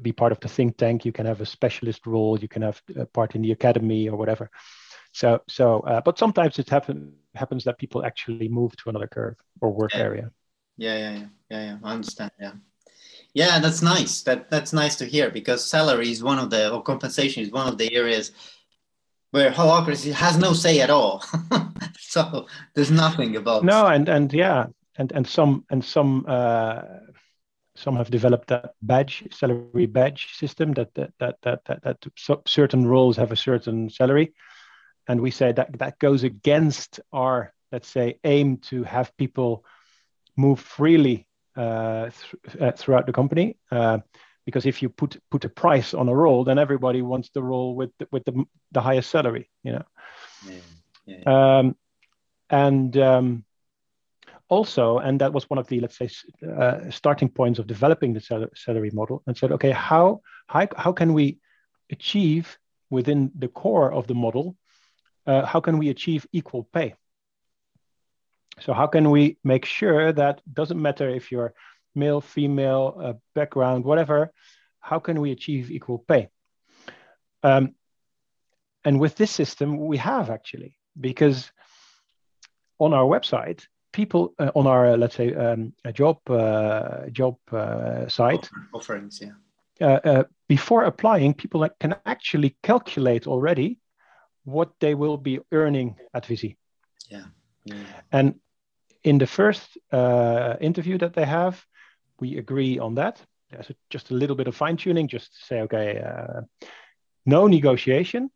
[0.01, 1.05] be part of the think tank.
[1.05, 2.39] You can have a specialist role.
[2.39, 4.49] You can have a part in the academy or whatever.
[5.13, 9.37] So so uh, but sometimes it happen, happens that people actually move to another curve
[9.61, 9.99] or work yeah.
[9.99, 10.31] area.
[10.77, 11.25] Yeah, yeah yeah.
[11.49, 11.77] Yeah yeah.
[11.83, 12.31] I understand.
[12.39, 12.53] Yeah.
[13.33, 14.23] Yeah, that's nice.
[14.23, 17.67] That that's nice to hear because salary is one of the or compensation is one
[17.67, 18.31] of the areas
[19.31, 21.23] where holacracy has no say at all.
[21.99, 24.65] so there's nothing about no, and and yeah,
[24.97, 26.81] and and some and some uh,
[27.79, 31.97] some have developed that badge salary badge system that that that that that, that
[32.47, 34.33] certain roles have a certain salary,
[35.07, 39.63] and we say that that goes against our let's say aim to have people
[40.35, 43.57] move freely uh, th- uh, throughout the company.
[43.71, 43.99] Uh,
[44.45, 47.75] because if you put put a price on a role, then everybody wants the role
[47.75, 49.83] with the, with the the highest salary, you know.
[50.47, 50.55] Yeah,
[51.05, 51.59] yeah, yeah.
[51.59, 51.75] Um,
[52.49, 53.45] and um,
[54.49, 56.09] also, and that was one of the let's say
[56.45, 61.13] uh, starting points of developing the salary model, and said, okay, how how how can
[61.13, 61.37] we
[61.91, 62.57] achieve
[62.89, 64.55] within the core of the model?
[65.25, 66.95] Uh, how can we achieve equal pay?
[68.61, 71.53] So how can we make sure that doesn't matter if you're
[71.95, 74.31] male, female, uh, background, whatever,
[74.79, 76.29] how can we achieve equal pay?
[77.43, 77.75] Um,
[78.83, 81.51] and with this system, we have actually, because
[82.79, 87.37] on our website, people uh, on our uh, let's say um, a job uh, job
[87.51, 89.31] uh, site offerings, yeah.
[89.81, 93.79] Uh, uh, before applying, people can actually calculate already
[94.43, 96.57] what they will be earning at Viisi.
[97.09, 97.23] Yeah.
[97.63, 97.75] yeah.
[98.11, 98.35] And
[99.03, 99.77] in the first
[100.59, 101.63] interview that they have,
[102.19, 103.21] we agree on that.
[103.51, 106.41] There's a, just a little bit of fine tuning, just to say, okay, uh,
[107.25, 108.29] no negotiation.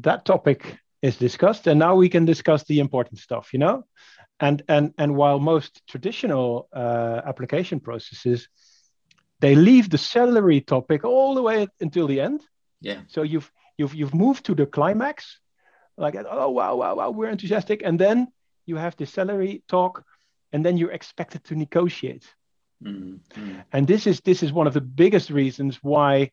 [0.00, 3.84] That topic is discussed, and now we can discuss the important stuff, you know.
[4.40, 8.48] And and and while most traditional uh, application processes,
[9.40, 12.40] they leave the salary topic all the way until the end.
[12.80, 13.00] Yeah.
[13.08, 15.40] So you've you've you've moved to the climax,
[15.96, 18.28] like oh wow wow wow we're enthusiastic, and then
[18.66, 20.04] you have the salary talk
[20.52, 22.24] and then you're expected to negotiate.
[22.82, 23.60] Mm-hmm.
[23.72, 26.30] And this is this is one of the biggest reasons why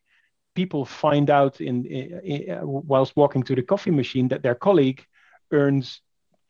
[0.54, 5.04] people find out in, in, in, whilst walking to the coffee machine that their colleague
[5.50, 6.00] earns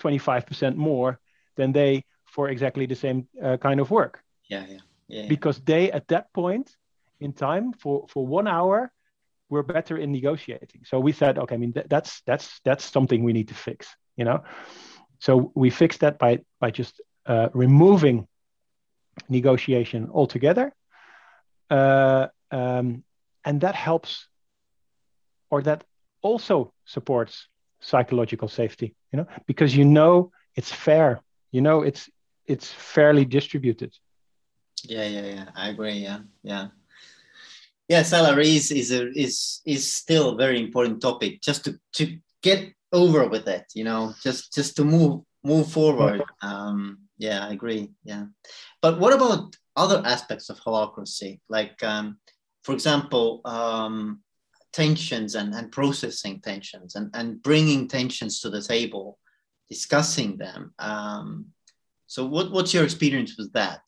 [0.01, 1.21] 25% more
[1.57, 4.23] than they for exactly the same uh, kind of work.
[4.49, 5.29] Yeah, yeah, yeah.
[5.29, 6.75] Because they at that point
[7.21, 8.91] in time for for one hour
[9.49, 10.83] were better in negotiating.
[10.85, 13.87] So we said, okay, I mean that's that's that's something we need to fix,
[14.17, 14.43] you know.
[15.21, 18.27] So we fixed that by by just uh, removing
[19.29, 20.75] negotiation altogether.
[21.71, 23.05] Uh, um,
[23.45, 24.29] and that helps,
[25.51, 25.85] or that
[26.23, 27.49] also supports
[27.81, 32.09] psychological safety, you know, because you know it's fair, you know, it's
[32.47, 33.93] it's fairly distributed.
[34.85, 35.45] Yeah, yeah, yeah.
[35.55, 35.95] I agree.
[35.95, 36.69] Yeah, yeah.
[37.89, 41.41] Yeah, salaries is a is is still a very important topic.
[41.43, 46.23] Just to to get over with it, you know, just just to move move forward.
[46.41, 47.91] Um, yeah, I agree.
[48.05, 48.27] Yeah,
[48.81, 52.19] but what about other aspects of holacracy, like, um,
[52.63, 54.21] for example, um,
[54.73, 59.19] tensions and, and processing tensions and, and bringing tensions to the table,
[59.69, 60.73] discussing them.
[60.79, 61.47] Um,
[62.07, 63.83] so, what, what's your experience with that?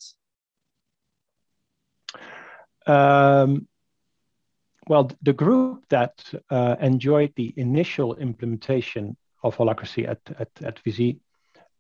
[2.86, 3.66] Um,
[4.88, 11.18] well, the group that uh, enjoyed the initial implementation of holacracy at, at, at Viisi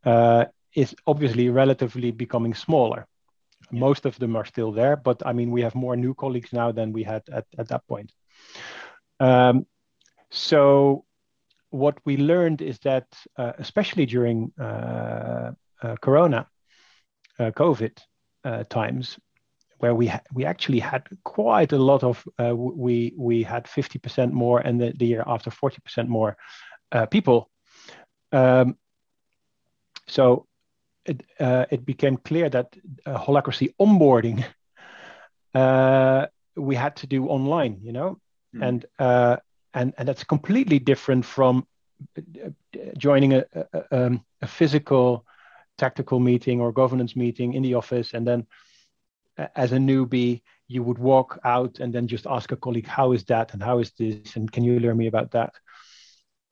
[0.04, 3.06] uh, is obviously relatively becoming smaller.
[3.70, 3.80] Yeah.
[3.80, 6.72] Most of them are still there, but I mean, we have more new colleagues now
[6.72, 8.12] than we had at, at that point.
[9.20, 9.66] Um,
[10.30, 11.04] so,
[11.70, 16.48] what we learned is that, uh, especially during uh, uh Corona,
[17.38, 17.98] uh, COVID
[18.44, 19.18] uh, times,
[19.78, 24.60] where we ha- we actually had quite a lot of we we had 50% more,
[24.60, 26.36] and the, the year after 40% more
[27.10, 27.50] people.
[28.32, 28.76] Um,
[30.08, 30.46] so
[31.06, 34.44] it, uh, it became clear that uh, holacracy onboarding
[35.54, 38.18] uh, we had to do online, you know,
[38.54, 38.66] mm.
[38.66, 39.36] and uh,
[39.72, 41.66] and and that's completely different from
[42.16, 42.50] uh,
[42.96, 45.24] joining a, a, um, a, physical
[45.78, 48.46] tactical meeting or governance meeting in the office, and then
[49.56, 53.24] as a newbie you would walk out and then just ask a colleague how is
[53.24, 53.52] that?
[53.52, 54.36] And how is this?
[54.36, 55.52] And can you learn me about that?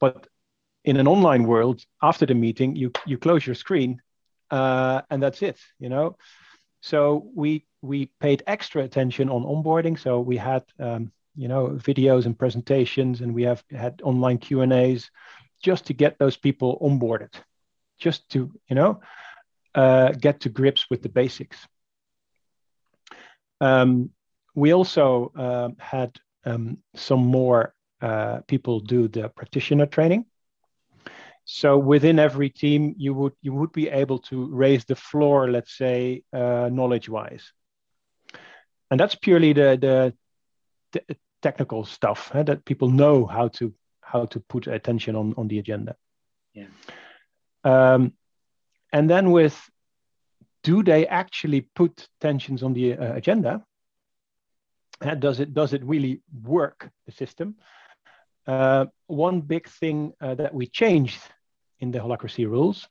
[0.01, 0.27] But
[0.85, 4.01] in an online world after the meeting you you close your screen
[4.53, 6.17] uh, and that's it you know?
[6.83, 9.99] So we we paid extra attention on onboarding.
[9.99, 14.61] So we had um, you know videos and presentations and we have had online q
[14.61, 15.11] and a's
[15.63, 17.33] just to get those people onboarded
[17.99, 19.01] just to you know
[19.75, 21.57] uh, get to grips with the basics.
[23.61, 24.11] Um,
[24.55, 30.27] we also uh, had um, some more uh, people do the practitioner training
[31.45, 35.77] so within every team, you would you would be able to raise the floor, let's
[35.77, 37.53] say, uh, knowledge-wise.
[38.93, 40.15] and that's purely the the,
[40.93, 43.73] the technical stuff huh, that people know how to
[44.03, 45.97] how to put attention on on the agenda.
[46.53, 46.67] Yeah.
[47.65, 48.13] Um,
[48.93, 49.59] and then with
[50.63, 53.65] do they actually put tensions on the uh, agenda?
[55.01, 57.57] And does it does it really work the system?
[58.47, 61.21] Uh, one big thing uh, that we changed
[61.81, 62.89] in the holacracy rules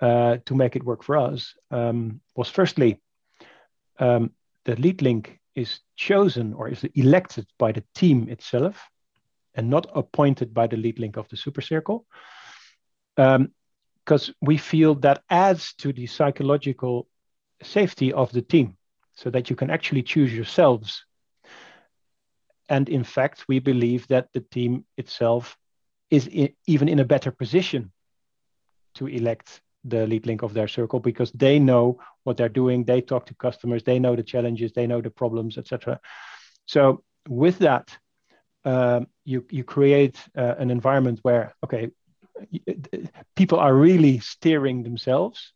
[0.00, 3.00] uh, to make it work for us um, was firstly
[3.98, 4.30] um,
[4.64, 8.88] the lead link is chosen or is elected by the team itself
[9.54, 12.06] and not appointed by the lead link of the super circle.
[13.16, 17.08] Because um, we feel that adds to the psychological
[17.62, 18.76] safety of the team
[19.14, 21.04] so that you can actually choose yourselves.
[22.68, 25.56] And in fact, we believe that the team itself
[26.10, 27.92] is in, even in a better position
[28.94, 32.84] to elect the lead link of their circle because they know what they're doing.
[32.84, 33.82] They talk to customers.
[33.82, 34.72] They know the challenges.
[34.72, 36.00] They know the problems etc
[36.68, 37.98] so with that
[38.64, 41.90] um, you you create uh, an environment where okay
[43.34, 45.52] people are really steering themselves.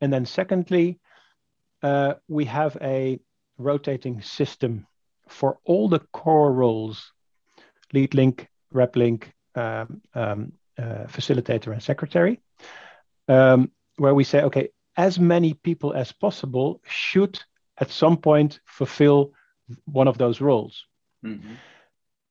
[0.00, 0.98] And then secondly
[1.82, 3.20] uh, we have a
[3.58, 4.86] rotating system
[5.34, 7.12] for all the core roles
[7.92, 12.40] lead link rep link um, um, uh, facilitator and secretary,
[13.28, 17.38] um, where we say, okay, as many people as possible should
[17.78, 19.32] at some point fulfill
[19.84, 20.86] one of those roles.
[21.24, 21.54] Mm-hmm.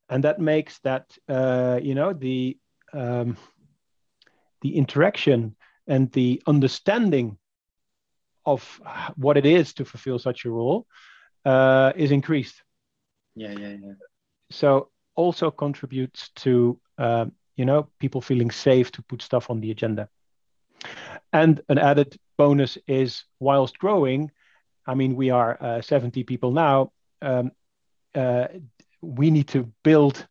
[0.09, 2.57] And that makes that, uh, you know, the,
[2.93, 3.37] um,
[4.61, 5.55] the interaction
[5.87, 7.37] and the understanding
[8.45, 8.81] of
[9.15, 10.85] what it is to fulfill such a role
[11.45, 12.62] uh, is increased.
[13.35, 13.93] Yeah, yeah, yeah.
[14.51, 19.71] So also contributes to um, you know, people feeling safe to put stuff on the
[19.71, 20.09] agenda.
[21.31, 24.31] And an added bonus is whilst growing,
[24.85, 26.91] I mean, we are uh, 70 people now.
[27.21, 27.51] Um,
[28.15, 28.47] uh,
[29.01, 30.27] we need to build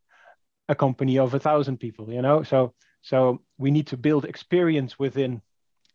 [0.68, 2.42] a company of a thousand people, you know.
[2.42, 5.42] So so we need to build experience within,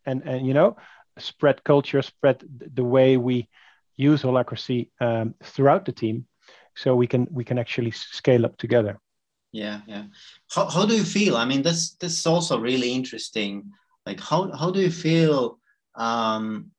[0.06, 0.76] and and you know,
[1.18, 2.42] spread culture, spread
[2.74, 3.48] the way we
[3.96, 6.26] use holacracy um, throughout the team,
[6.80, 8.98] so we can we can actually scale up together.
[9.52, 10.04] Yeah yeah.
[10.54, 11.36] How, how do you feel?
[11.36, 13.70] I mean this this is also really interesting.
[14.06, 15.58] Like how, how do you feel
[15.94, 16.70] um,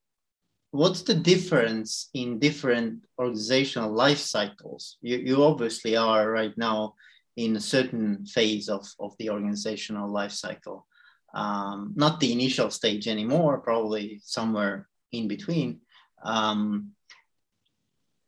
[0.71, 4.97] what's the difference in different organizational life cycles?
[5.01, 6.95] You, you obviously are right now
[7.35, 10.85] in a certain phase of, of the organizational life cycle.
[11.33, 15.81] Um, not the initial stage anymore probably somewhere in between.
[16.23, 16.91] Um,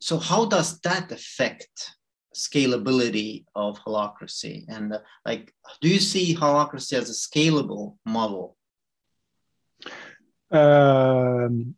[0.01, 1.95] so how does that affect
[2.35, 4.65] scalability of holacracy?
[4.67, 8.57] And uh, like do you see holacracy as a scalable model?
[10.49, 11.75] Um,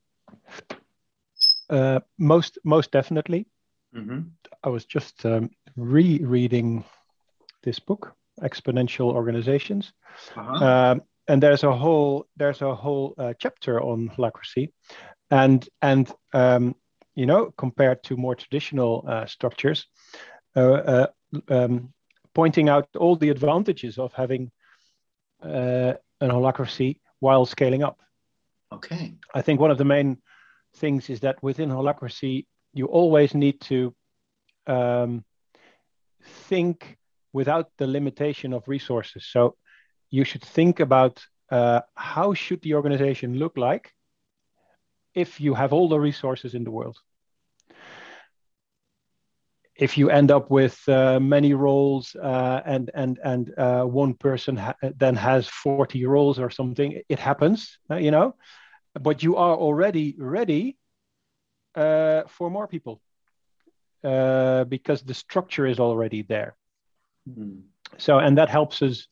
[1.70, 3.48] uh, most most definitely.
[3.96, 4.22] Mm-hmm.
[4.64, 6.84] i was just um, rereading
[7.62, 9.94] this book exponential organizations.
[10.36, 10.66] Uh-huh.
[10.66, 14.72] um, and there's a whole there's a whole uh, chapter on holacracy.
[15.30, 16.76] And and um,
[17.16, 19.88] you know compared to more traditional uh, structures
[20.56, 21.08] uh, uh,
[21.50, 21.94] um,
[22.34, 24.52] pointing out all the advantages of having
[25.44, 28.00] uh, an holacracy while scaling up.
[28.72, 29.14] Okay.
[29.34, 30.18] I think one of the main
[30.76, 33.96] things is that within holacracy, you always need to
[34.68, 35.24] um,
[36.24, 36.98] think
[37.34, 39.28] without the limitation of resources.
[39.30, 39.56] So
[40.10, 43.92] you should think about uh, how should the organization look like
[45.16, 46.98] if you have all the resources in the world.
[49.76, 54.58] If you end up with uh, many roles uh, and and and uh, one person
[54.58, 58.36] ha- then has 40 roles or something it happens uh, you know?
[59.00, 60.78] But you are already ready
[61.76, 63.02] uh, for more people
[64.04, 66.56] uh, because the structure is already there.
[67.30, 67.60] Mm-hmm.
[67.98, 69.08] so and that helps us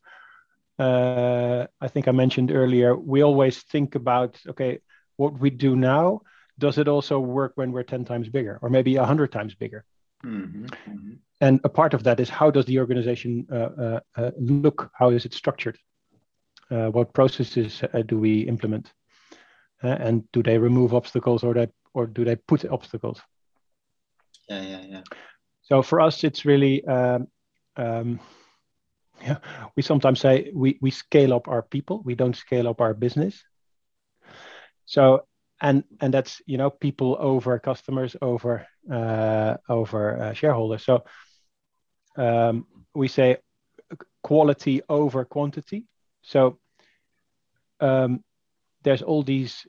[0.80, 4.80] i think i mentioned earlier we always think about okay
[5.22, 6.22] what we do now
[6.58, 9.86] does it also work when we're 10 times bigger or maybe 100 times bigger
[10.26, 11.14] Mm-hmm, mm-hmm.
[11.40, 14.92] And a part of that is how does the organization uh, uh, uh look?
[14.94, 15.78] How is it structured?
[16.70, 18.94] Uh, what processes uh, do we implement?
[19.84, 23.20] and do they remove obstacles or they or do they put obstacles?
[24.48, 25.02] Yeah, yeah, yeah.
[25.64, 27.28] So for us, it's really um,
[27.78, 28.20] um,
[29.24, 29.38] yeah,
[29.76, 33.44] we sometimes say we, we scale up our people, we don't scale up our business.
[34.92, 35.22] So
[35.62, 40.84] and and that's you know people over customers over uh, over uh, shareholders.
[40.84, 41.06] So
[42.18, 43.38] um, we say
[44.22, 45.86] quality over quantity.
[46.24, 46.60] So
[47.80, 48.24] um,
[48.84, 49.66] there's all these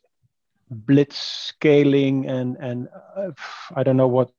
[0.71, 3.31] blitz scaling and and uh,
[3.77, 4.33] I don't know what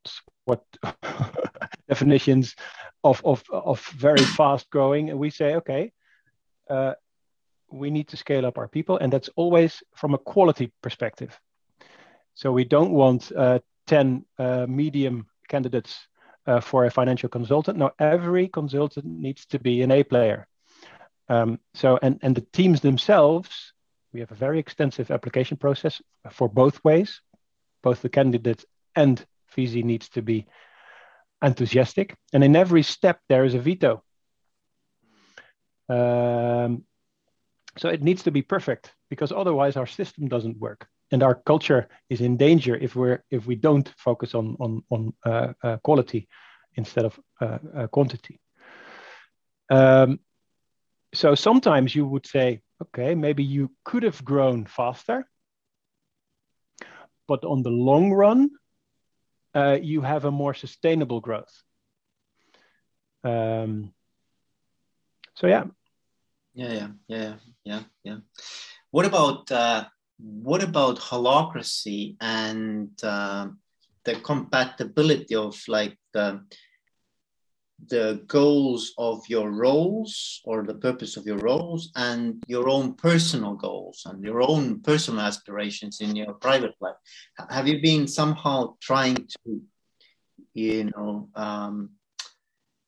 [0.46, 0.64] what
[1.88, 2.56] definitions
[3.06, 5.94] of of of very fast growing, and we say okay.
[6.70, 6.94] Uh,
[7.74, 11.40] we need to scale up our people, and that's always from a quality perspective.
[12.36, 16.08] So we don't want uh, 10 uh, medium candidates
[16.46, 17.78] uh, for a financial consultant.
[17.78, 20.48] No, every consultant needs to be an A player.
[21.30, 23.74] Um, so, and, and the teams themselves,
[24.14, 26.02] we have a very extensive application process
[26.32, 27.22] for both ways.
[27.82, 28.66] Both the candidate
[28.96, 29.24] and
[29.56, 30.46] Viisi needs to be
[31.42, 32.16] enthusiastic.
[32.34, 34.04] And in every step, there is a veto.
[35.90, 36.84] Um,
[37.78, 41.88] so it needs to be perfect because otherwise our system doesn't work and our culture
[42.10, 46.28] is in danger if we're if we don't focus on on on uh, uh, quality
[46.76, 48.40] instead of uh, uh quantity.
[49.70, 50.20] Um,
[51.14, 55.28] so sometimes you would say, okay, maybe you could have grown faster,
[57.28, 58.50] but on the long run,
[59.54, 61.64] uh, you have a more sustainable growth.
[63.24, 63.94] Um,
[65.36, 65.66] so yeah,
[66.54, 68.18] yeah, yeah, yeah, yeah, yeah.
[68.92, 69.86] What about uh,
[70.20, 73.48] what about holacracy and uh,
[74.04, 76.42] the compatibility of like the
[77.90, 83.56] the goals of your roles or the purpose of your roles and your own personal
[83.56, 86.96] goals and your own personal aspirations in your private life
[87.50, 89.62] have you been somehow trying to
[90.54, 91.90] you know um,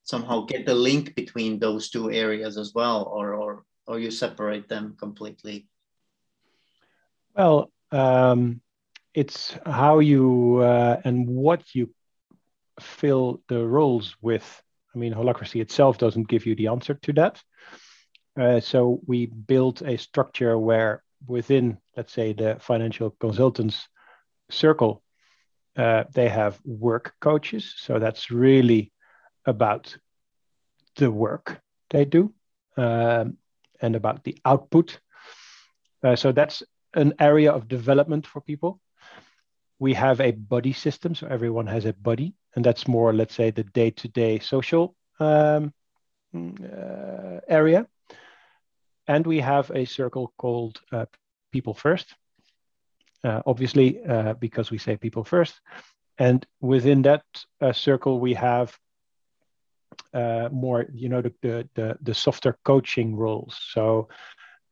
[0.06, 4.70] somehow get the link between those two areas as well or or or you separate
[4.70, 5.68] them completely?
[7.36, 8.62] Well um,
[9.14, 11.90] it's how you uh, and what you
[12.80, 14.62] fill the roles with.
[14.94, 17.44] I mean holacracy itself doesn't give you the answer to that.
[18.40, 23.88] Uh, so we built a structure where within let's say the financial consultants
[24.50, 25.02] circle
[25.78, 27.74] uh, they have work coaches.
[27.78, 28.92] So that's really
[29.46, 29.98] about
[30.96, 32.34] the work they do
[32.78, 33.38] um,
[33.82, 35.00] and about the output.
[36.04, 38.80] Uh, so that's an area of development for people.
[39.80, 43.52] We have a buddy system, so everyone has a buddy, and that's more, let's say,
[43.52, 45.74] the day-to-day social um,
[46.34, 47.88] uh, area.
[49.08, 51.06] And we have a circle called uh,
[51.52, 52.16] People First,
[53.24, 55.60] uh, obviously, uh, because we say people first.
[56.18, 57.24] And within that
[57.60, 58.78] uh, circle, we have
[60.14, 63.58] uh, more, you know, the, the, the, the softer coaching roles.
[63.72, 64.08] So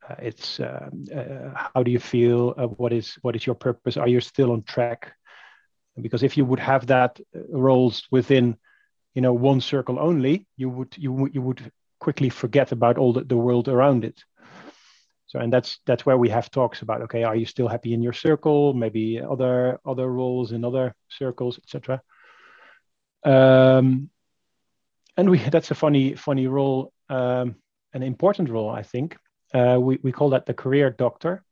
[0.08, 2.54] uh, it's um, uh, how do you feel?
[2.56, 3.96] Uh, what is what is your purpose?
[3.96, 5.12] Are you still on track?
[6.00, 8.56] Because if you would have that uh, roles within,
[9.14, 11.70] you know, one circle only, you would you would you would
[12.00, 14.22] quickly forget about all the, the world around it.
[15.26, 18.02] So and that's that's where we have talks about okay, are you still happy in
[18.02, 18.74] your circle?
[18.74, 22.02] Maybe other other roles in other circles, etc.
[23.24, 24.10] Um,
[25.16, 27.56] and we that's a funny funny role, um,
[27.92, 29.16] an important role, I think.
[29.52, 31.44] Uh, we we call that the career doctor.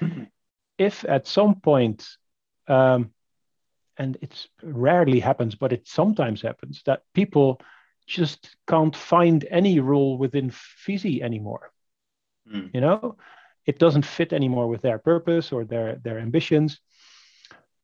[0.00, 0.24] Mm-hmm.
[0.78, 2.06] If at some point,
[2.68, 3.12] um,
[3.98, 7.60] and it's rarely happens, but it sometimes happens that people
[8.06, 10.50] just can't find any role within
[10.86, 11.70] Viisi anymore.
[12.52, 12.70] Mm.
[12.74, 13.16] You know,
[13.66, 16.80] it doesn't fit anymore with their purpose or their their ambitions.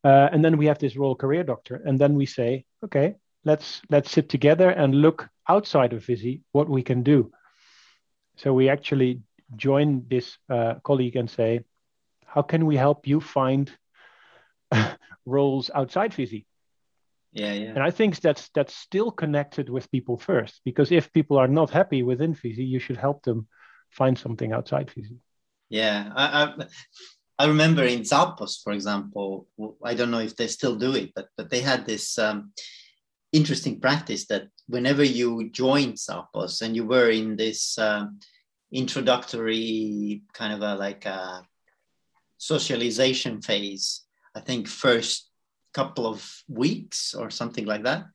[0.05, 3.17] Uh, and then we have this role career doctor, and then we say, okay,
[3.47, 7.31] let's let's sit together and look outside of Viisi what we can do.
[8.37, 9.21] So we actually
[9.55, 11.61] join this uh, colleague and say,
[12.27, 13.71] how can we help you find
[15.25, 16.45] roles outside Viisi?
[17.33, 17.71] Yeah, yeah.
[17.71, 21.71] And I think that's that's still connected with people first, because if people are not
[21.71, 23.47] happy within Viisi, you should help them
[23.91, 25.19] find something outside Viisi.
[25.69, 26.67] Yeah, I, I,
[27.39, 29.47] I remember in Zappos, for example.
[29.85, 32.53] I don't know if they still do it, but but they had this um,
[33.37, 38.07] interesting practice that whenever you joined Zappos and you were in this uh,
[38.73, 41.43] introductory kind of a like a
[42.39, 45.31] socialization phase, I think first
[45.75, 46.19] couple of
[46.49, 48.07] weeks or something like that,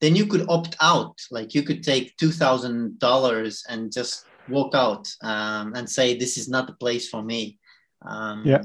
[0.00, 1.16] then you could opt out.
[1.30, 6.36] Like you could take two thousand dollars and just walk out um, and say, "This
[6.36, 7.58] is not the place for me."
[8.02, 8.62] Um, yeah,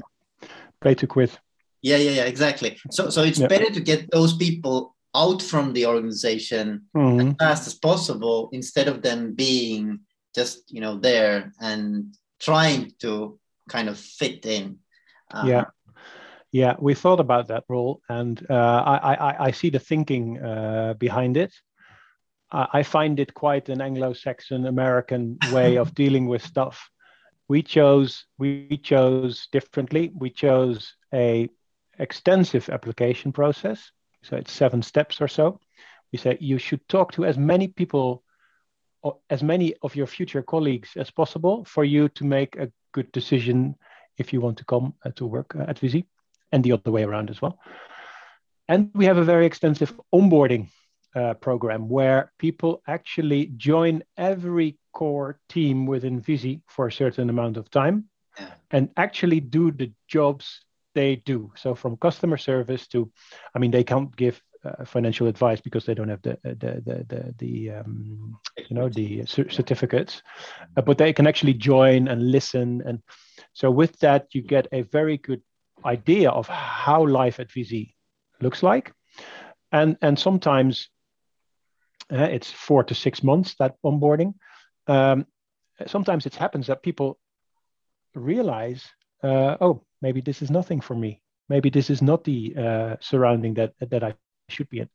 [0.80, 1.38] pay to quit.
[1.82, 2.78] Yeah, yeah, yeah, exactly.
[2.90, 3.46] So, so it's yeah.
[3.46, 7.20] better to get those people out from the organization mm-hmm.
[7.20, 10.00] as fast as possible instead of them being
[10.34, 13.38] just you know there and trying to
[13.68, 14.78] kind of fit in
[15.32, 15.64] uh, yeah
[16.52, 20.94] yeah we thought about that role and uh, I, I, I see the thinking uh,
[20.94, 21.52] behind it
[22.52, 26.90] I find it quite an Anglo-Saxon American way of dealing with stuff,
[27.48, 30.12] we chose we chose differently.
[30.14, 31.48] We chose a
[31.98, 33.90] extensive application process.
[34.22, 35.60] So it's seven steps or so.
[36.12, 38.22] We say you should talk to as many people,
[39.28, 43.76] as many of your future colleagues as possible for you to make a good decision
[44.18, 46.04] if you want to come uh, to work uh, at Viisi,
[46.52, 47.58] and the other way around as well.
[48.68, 50.68] And we have a very extensive onboarding
[51.14, 57.56] uh, program where people actually join every core team within Viisi for a certain amount
[57.56, 58.04] of time
[58.70, 60.60] and actually do the jobs
[60.94, 61.52] they do.
[61.56, 63.10] So from customer service to,
[63.54, 67.06] I mean, they can't give uh, financial advice because they don't have the the the
[67.08, 68.38] the, the um,
[68.68, 70.22] you know the certificates,
[70.76, 73.02] uh, but they can actually join and listen, and
[73.52, 75.42] so with that you get a very good
[75.84, 77.94] idea of how life at Viisi
[78.40, 78.92] looks like,
[79.72, 80.90] and and sometimes
[82.12, 84.34] uh, it's four to six months that onboarding.
[84.86, 85.26] Um,
[85.86, 87.18] sometimes it happens that people
[88.14, 88.84] realize,
[89.22, 91.22] uh, oh, maybe this is nothing for me.
[91.48, 94.14] Maybe this is not the uh, surrounding that that I
[94.48, 94.88] should be in.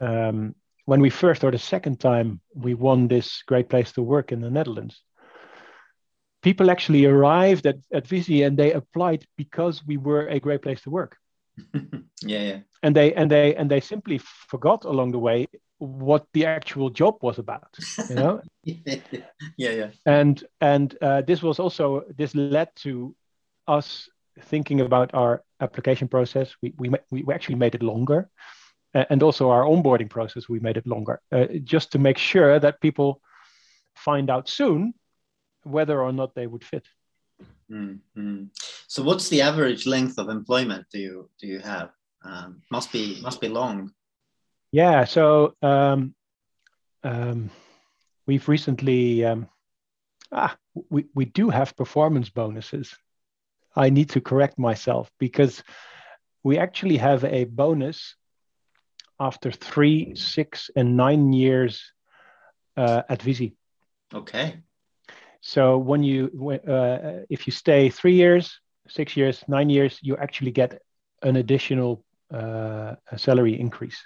[0.00, 0.54] Um,
[0.86, 4.40] when we first or the second time we won this great place to work in
[4.40, 5.02] the Netherlands,
[6.42, 10.82] people actually arrived at, at Viisi and they applied because we were a great place
[10.82, 11.16] to work.
[12.22, 12.58] yeah, yeah.
[12.82, 15.46] And they and they and they simply forgot along the way
[15.78, 17.74] what the actual job was about.
[18.08, 18.42] You know.
[18.64, 19.90] yeah, yeah.
[20.06, 23.14] And and uh, this was also this led to
[23.66, 24.08] us
[24.40, 26.54] thinking about our application process.
[26.62, 28.28] We we we actually made it longer,
[28.94, 30.48] and also our onboarding process.
[30.48, 33.20] We made it longer uh, just to make sure that people
[33.94, 34.94] find out soon
[35.62, 36.86] whether or not they would fit.
[37.70, 38.44] Mm-hmm.
[38.86, 41.90] So, what's the average length of employment do you do you have?
[42.24, 43.92] Um, must be must be long.
[44.72, 45.04] Yeah.
[45.04, 46.14] So um,
[47.02, 47.50] um,
[48.26, 49.48] we've recently um,
[50.32, 50.56] ah
[50.88, 52.96] we we do have performance bonuses.
[53.76, 55.62] I need to correct myself because
[56.42, 58.14] we actually have a bonus
[59.18, 61.92] after three, six, and nine years
[62.76, 63.54] uh, at Viisi.
[64.12, 64.60] Okay.
[65.40, 66.30] So when you
[66.66, 70.80] uh, if you stay three years, six years, nine years, you actually get
[71.22, 74.00] an additional uh, salary increase.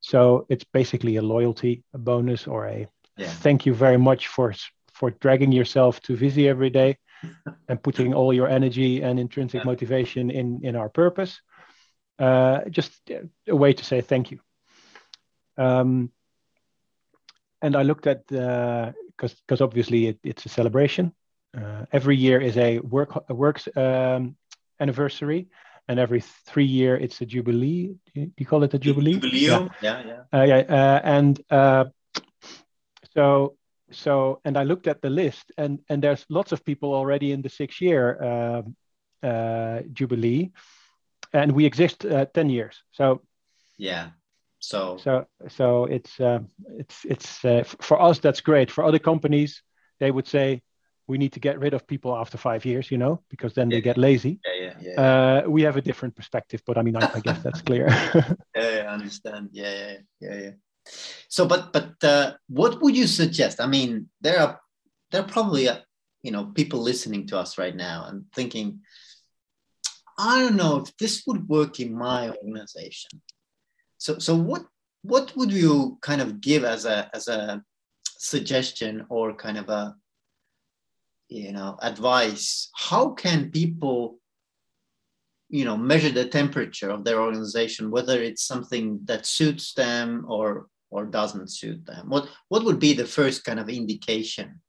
[0.00, 2.86] So it's basically a loyalty a bonus or a
[3.16, 3.28] yeah.
[3.28, 4.54] thank you very much for
[4.92, 6.96] for dragging yourself to Viisi every day
[7.68, 11.40] and putting all your energy and intrinsic motivation in in our purpose.
[12.18, 12.92] Uh, just
[13.46, 14.40] a way to say thank you.
[15.56, 16.10] Um,
[17.62, 21.12] and I looked at the because because obviously it, it's a celebration.
[21.56, 24.36] Uh, every year is a work a works um,
[24.80, 25.48] anniversary,
[25.88, 27.96] and every three year it's a jubilee.
[28.14, 29.14] Do you call it a jubilee?
[29.14, 30.38] Jubilee, yeah, yeah, yeah.
[30.38, 31.84] Uh, yeah uh, and uh,
[33.14, 33.57] so
[33.90, 37.42] so and I looked at the list, and and there's lots of people already in
[37.42, 38.76] the six year um,
[39.22, 40.50] uh, jubilee,
[41.32, 42.82] and we exist uh, ten years.
[42.92, 43.22] So
[43.76, 44.10] yeah,
[44.58, 46.40] so so so it's uh,
[46.78, 48.70] it's it's uh, for us that's great.
[48.70, 49.62] For other companies,
[50.00, 50.62] they would say
[51.08, 53.78] we need to get rid of people after five years, you know, because then yeah.
[53.78, 54.38] they get lazy.
[54.44, 55.00] Yeah, yeah, yeah.
[55.00, 57.86] Uh, we have a different perspective, but I mean, I, I guess that's clear.
[58.14, 59.48] yeah, yeah, I understand.
[59.52, 60.50] Yeah, yeah, yeah, yeah.
[61.28, 63.60] So, but but uh, what would you suggest?
[63.60, 64.60] I mean, there are
[65.10, 65.78] there are probably uh,
[66.22, 68.80] you know people listening to us right now and thinking,
[70.18, 73.22] I don't know if this would work in my organization.
[73.98, 74.64] So, so what
[75.02, 77.62] what would you kind of give as a as a
[78.16, 79.94] suggestion or kind of a
[81.28, 82.70] you know advice?
[82.74, 84.18] How can people
[85.48, 90.66] you know measure the temperature of their organization, whether it's something that suits them or
[90.90, 92.08] or doesn't suit them?
[92.08, 94.60] What what would be the first kind of indication?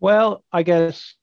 [0.00, 1.14] Well, I guess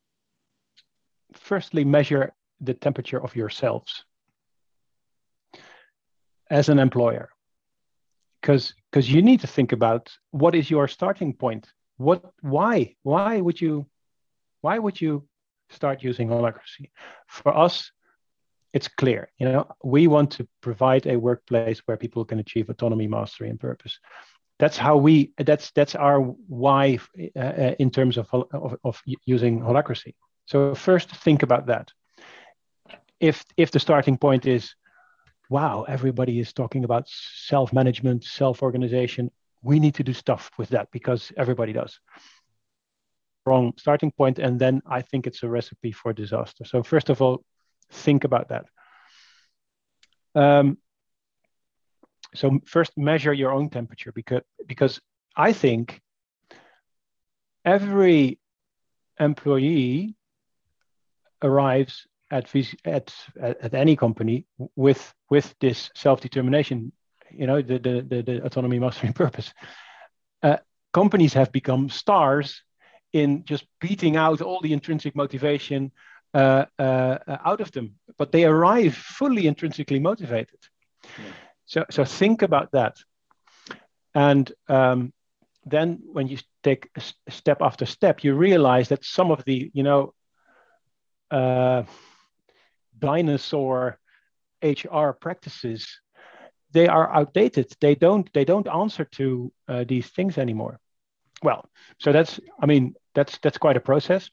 [1.34, 4.06] firstly measure the temperature of yourselves
[6.50, 7.30] as an employer
[8.42, 11.68] because because you need to think about what is your starting point
[11.98, 13.86] what why why would you
[14.62, 15.28] why would you
[15.70, 16.92] start using holacracy
[17.28, 17.92] for us
[18.76, 23.08] it's clear you know we want to provide a workplace where people can achieve autonomy
[23.08, 24.00] mastery and purpose
[24.60, 27.00] that's how we that's that's our why
[27.36, 30.14] uh, uh in terms of, of, of using holacracy
[30.46, 31.92] so first think about that
[33.20, 34.76] if if the starting point is
[35.50, 39.32] wow, everybody is talking about self management, self organization.
[39.62, 42.00] We need to do stuff with that because everybody does.
[43.46, 46.66] Wrong starting point, and then I think it's a recipe for disaster.
[46.66, 47.44] So, first of all,
[47.92, 48.66] think about that.
[50.36, 50.78] Um,
[52.34, 55.00] so, first, measure your own temperature because, because
[55.36, 56.02] I think
[57.64, 58.40] every
[59.20, 60.16] employee
[61.42, 66.92] arrives at, at, at any company with, with this self-determination,
[67.32, 69.54] you know, the, the, the, the autonomy, mastery, purpose.
[70.44, 70.58] Uh,
[70.94, 72.62] companies have become stars
[73.14, 75.92] in just beating out all the intrinsic motivation
[76.36, 80.60] uh, uh, out of them, but they arrive fully intrinsically motivated.
[81.04, 81.32] Yeah.
[81.66, 82.98] So, so think about that.
[84.14, 85.14] And um,
[85.66, 86.90] then when you take
[87.30, 90.14] step after step, you realize that some of the, you know,
[91.32, 91.84] uh,
[93.00, 93.98] dinosaur
[94.62, 95.88] HR practices,
[96.72, 97.74] they are outdated.
[97.80, 100.80] They don't, they don't answer to uh, these things anymore.
[101.42, 101.66] Well,
[102.00, 104.30] so that's, I mean, that's that's quite a process.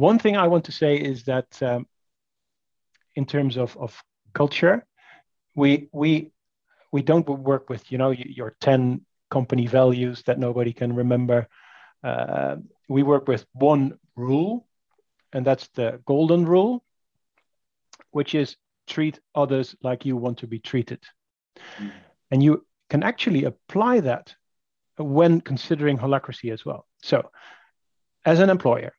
[0.00, 1.86] One thing I want to say is that um,
[3.16, 4.86] in terms of, of culture,
[5.54, 6.32] we we
[6.90, 11.48] we don't work with you know your 10 company values that nobody can remember.
[12.02, 12.56] Uh,
[12.88, 14.66] we work with one rule,
[15.34, 16.82] and that's the golden rule,
[18.10, 21.04] which is treat others like you want to be treated.
[21.78, 21.92] Mm.
[22.30, 24.34] And you can actually apply that
[24.96, 26.86] when considering holacracy as well.
[27.02, 27.30] So
[28.24, 28.94] as an employer,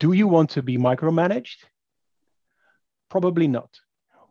[0.00, 1.64] do you want to be micromanaged?
[3.10, 3.70] Probably not.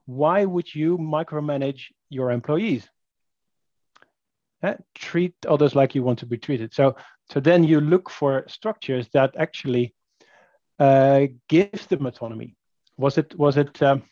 [0.05, 2.87] Why would you micromanage your employees?
[4.61, 6.73] Eh, treat others like you want to be treated.
[6.73, 6.95] So,
[7.31, 9.93] so then you look for structures that actually
[10.79, 12.55] uh, give them autonomy.
[12.97, 14.03] Was it was it um,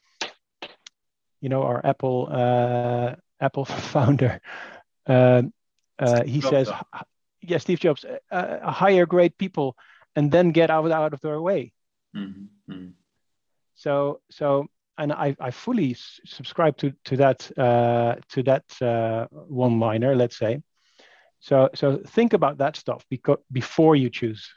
[1.39, 4.41] you know our Apple uh, Apple founder?
[5.07, 5.43] Uh,
[5.99, 6.69] uh he says
[7.41, 9.75] yeah, Steve Jobs, uh, uh, hire great people
[10.15, 11.71] and then get out, out of their way.
[12.15, 12.73] Mm-hmm.
[12.73, 12.87] mm-hmm.
[13.75, 19.25] So, so, and I, I fully s- subscribe to, to that, uh, to that uh,
[19.31, 20.61] one liner, let's say.
[21.39, 24.47] So, so think about that stuff because before you choose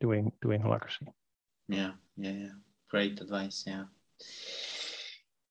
[0.00, 1.08] doing, doing holacracy.
[1.68, 1.92] Yeah.
[2.16, 2.30] Yeah.
[2.30, 2.48] Yeah.
[2.88, 3.64] Great advice.
[3.66, 3.84] Yeah.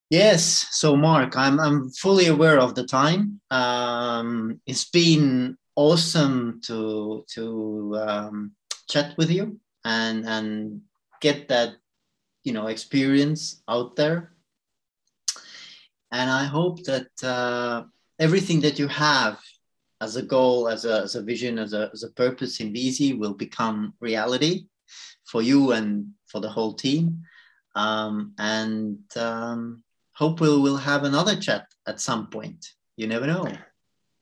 [0.09, 0.67] Yes.
[0.71, 3.39] So, Mark, I'm I'm fully aware of the time.
[3.49, 8.51] Um, it's been awesome to to um,
[8.91, 10.81] chat with you and and
[11.21, 11.69] get that
[12.43, 14.19] you know experience out there.
[16.11, 17.83] And i hope that uh,
[18.19, 19.39] everything that you have
[20.01, 23.17] as a goal as a, as a vision as a, as a purpose in Viisi
[23.17, 24.65] will become reality
[25.31, 27.23] for you and for the whole team.
[27.75, 29.83] Um, and um,
[30.13, 32.65] hope we'll, we'll have another chat at some point.
[32.97, 33.47] You never know.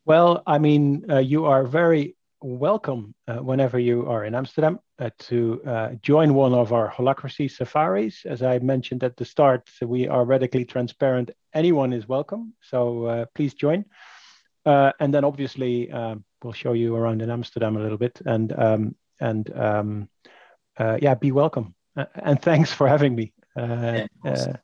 [0.06, 5.10] Well, I mean, uh, you are very welcome uh, whenever you are in Amsterdam uh,
[5.20, 8.26] to uh, join one of our holacracy safaris.
[8.26, 11.32] As I mentioned at the start, we are radically transparent.
[11.54, 13.86] Anyone is welcome, so uh, please join.
[14.66, 18.52] Uh, and then obviously um, we'll show you around in Amsterdam a little bit, and
[18.58, 20.10] um, and um,
[20.80, 21.76] yeah, be welcome.
[21.96, 23.34] and thanks for having me.
[23.58, 24.58] Yeah, awesome.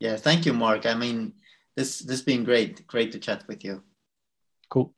[0.00, 0.86] yeah, thank you, Mark.
[0.86, 1.34] I mean,
[1.76, 2.86] this this has been great.
[2.86, 3.82] Great to chat with you.
[4.70, 4.94] Cool.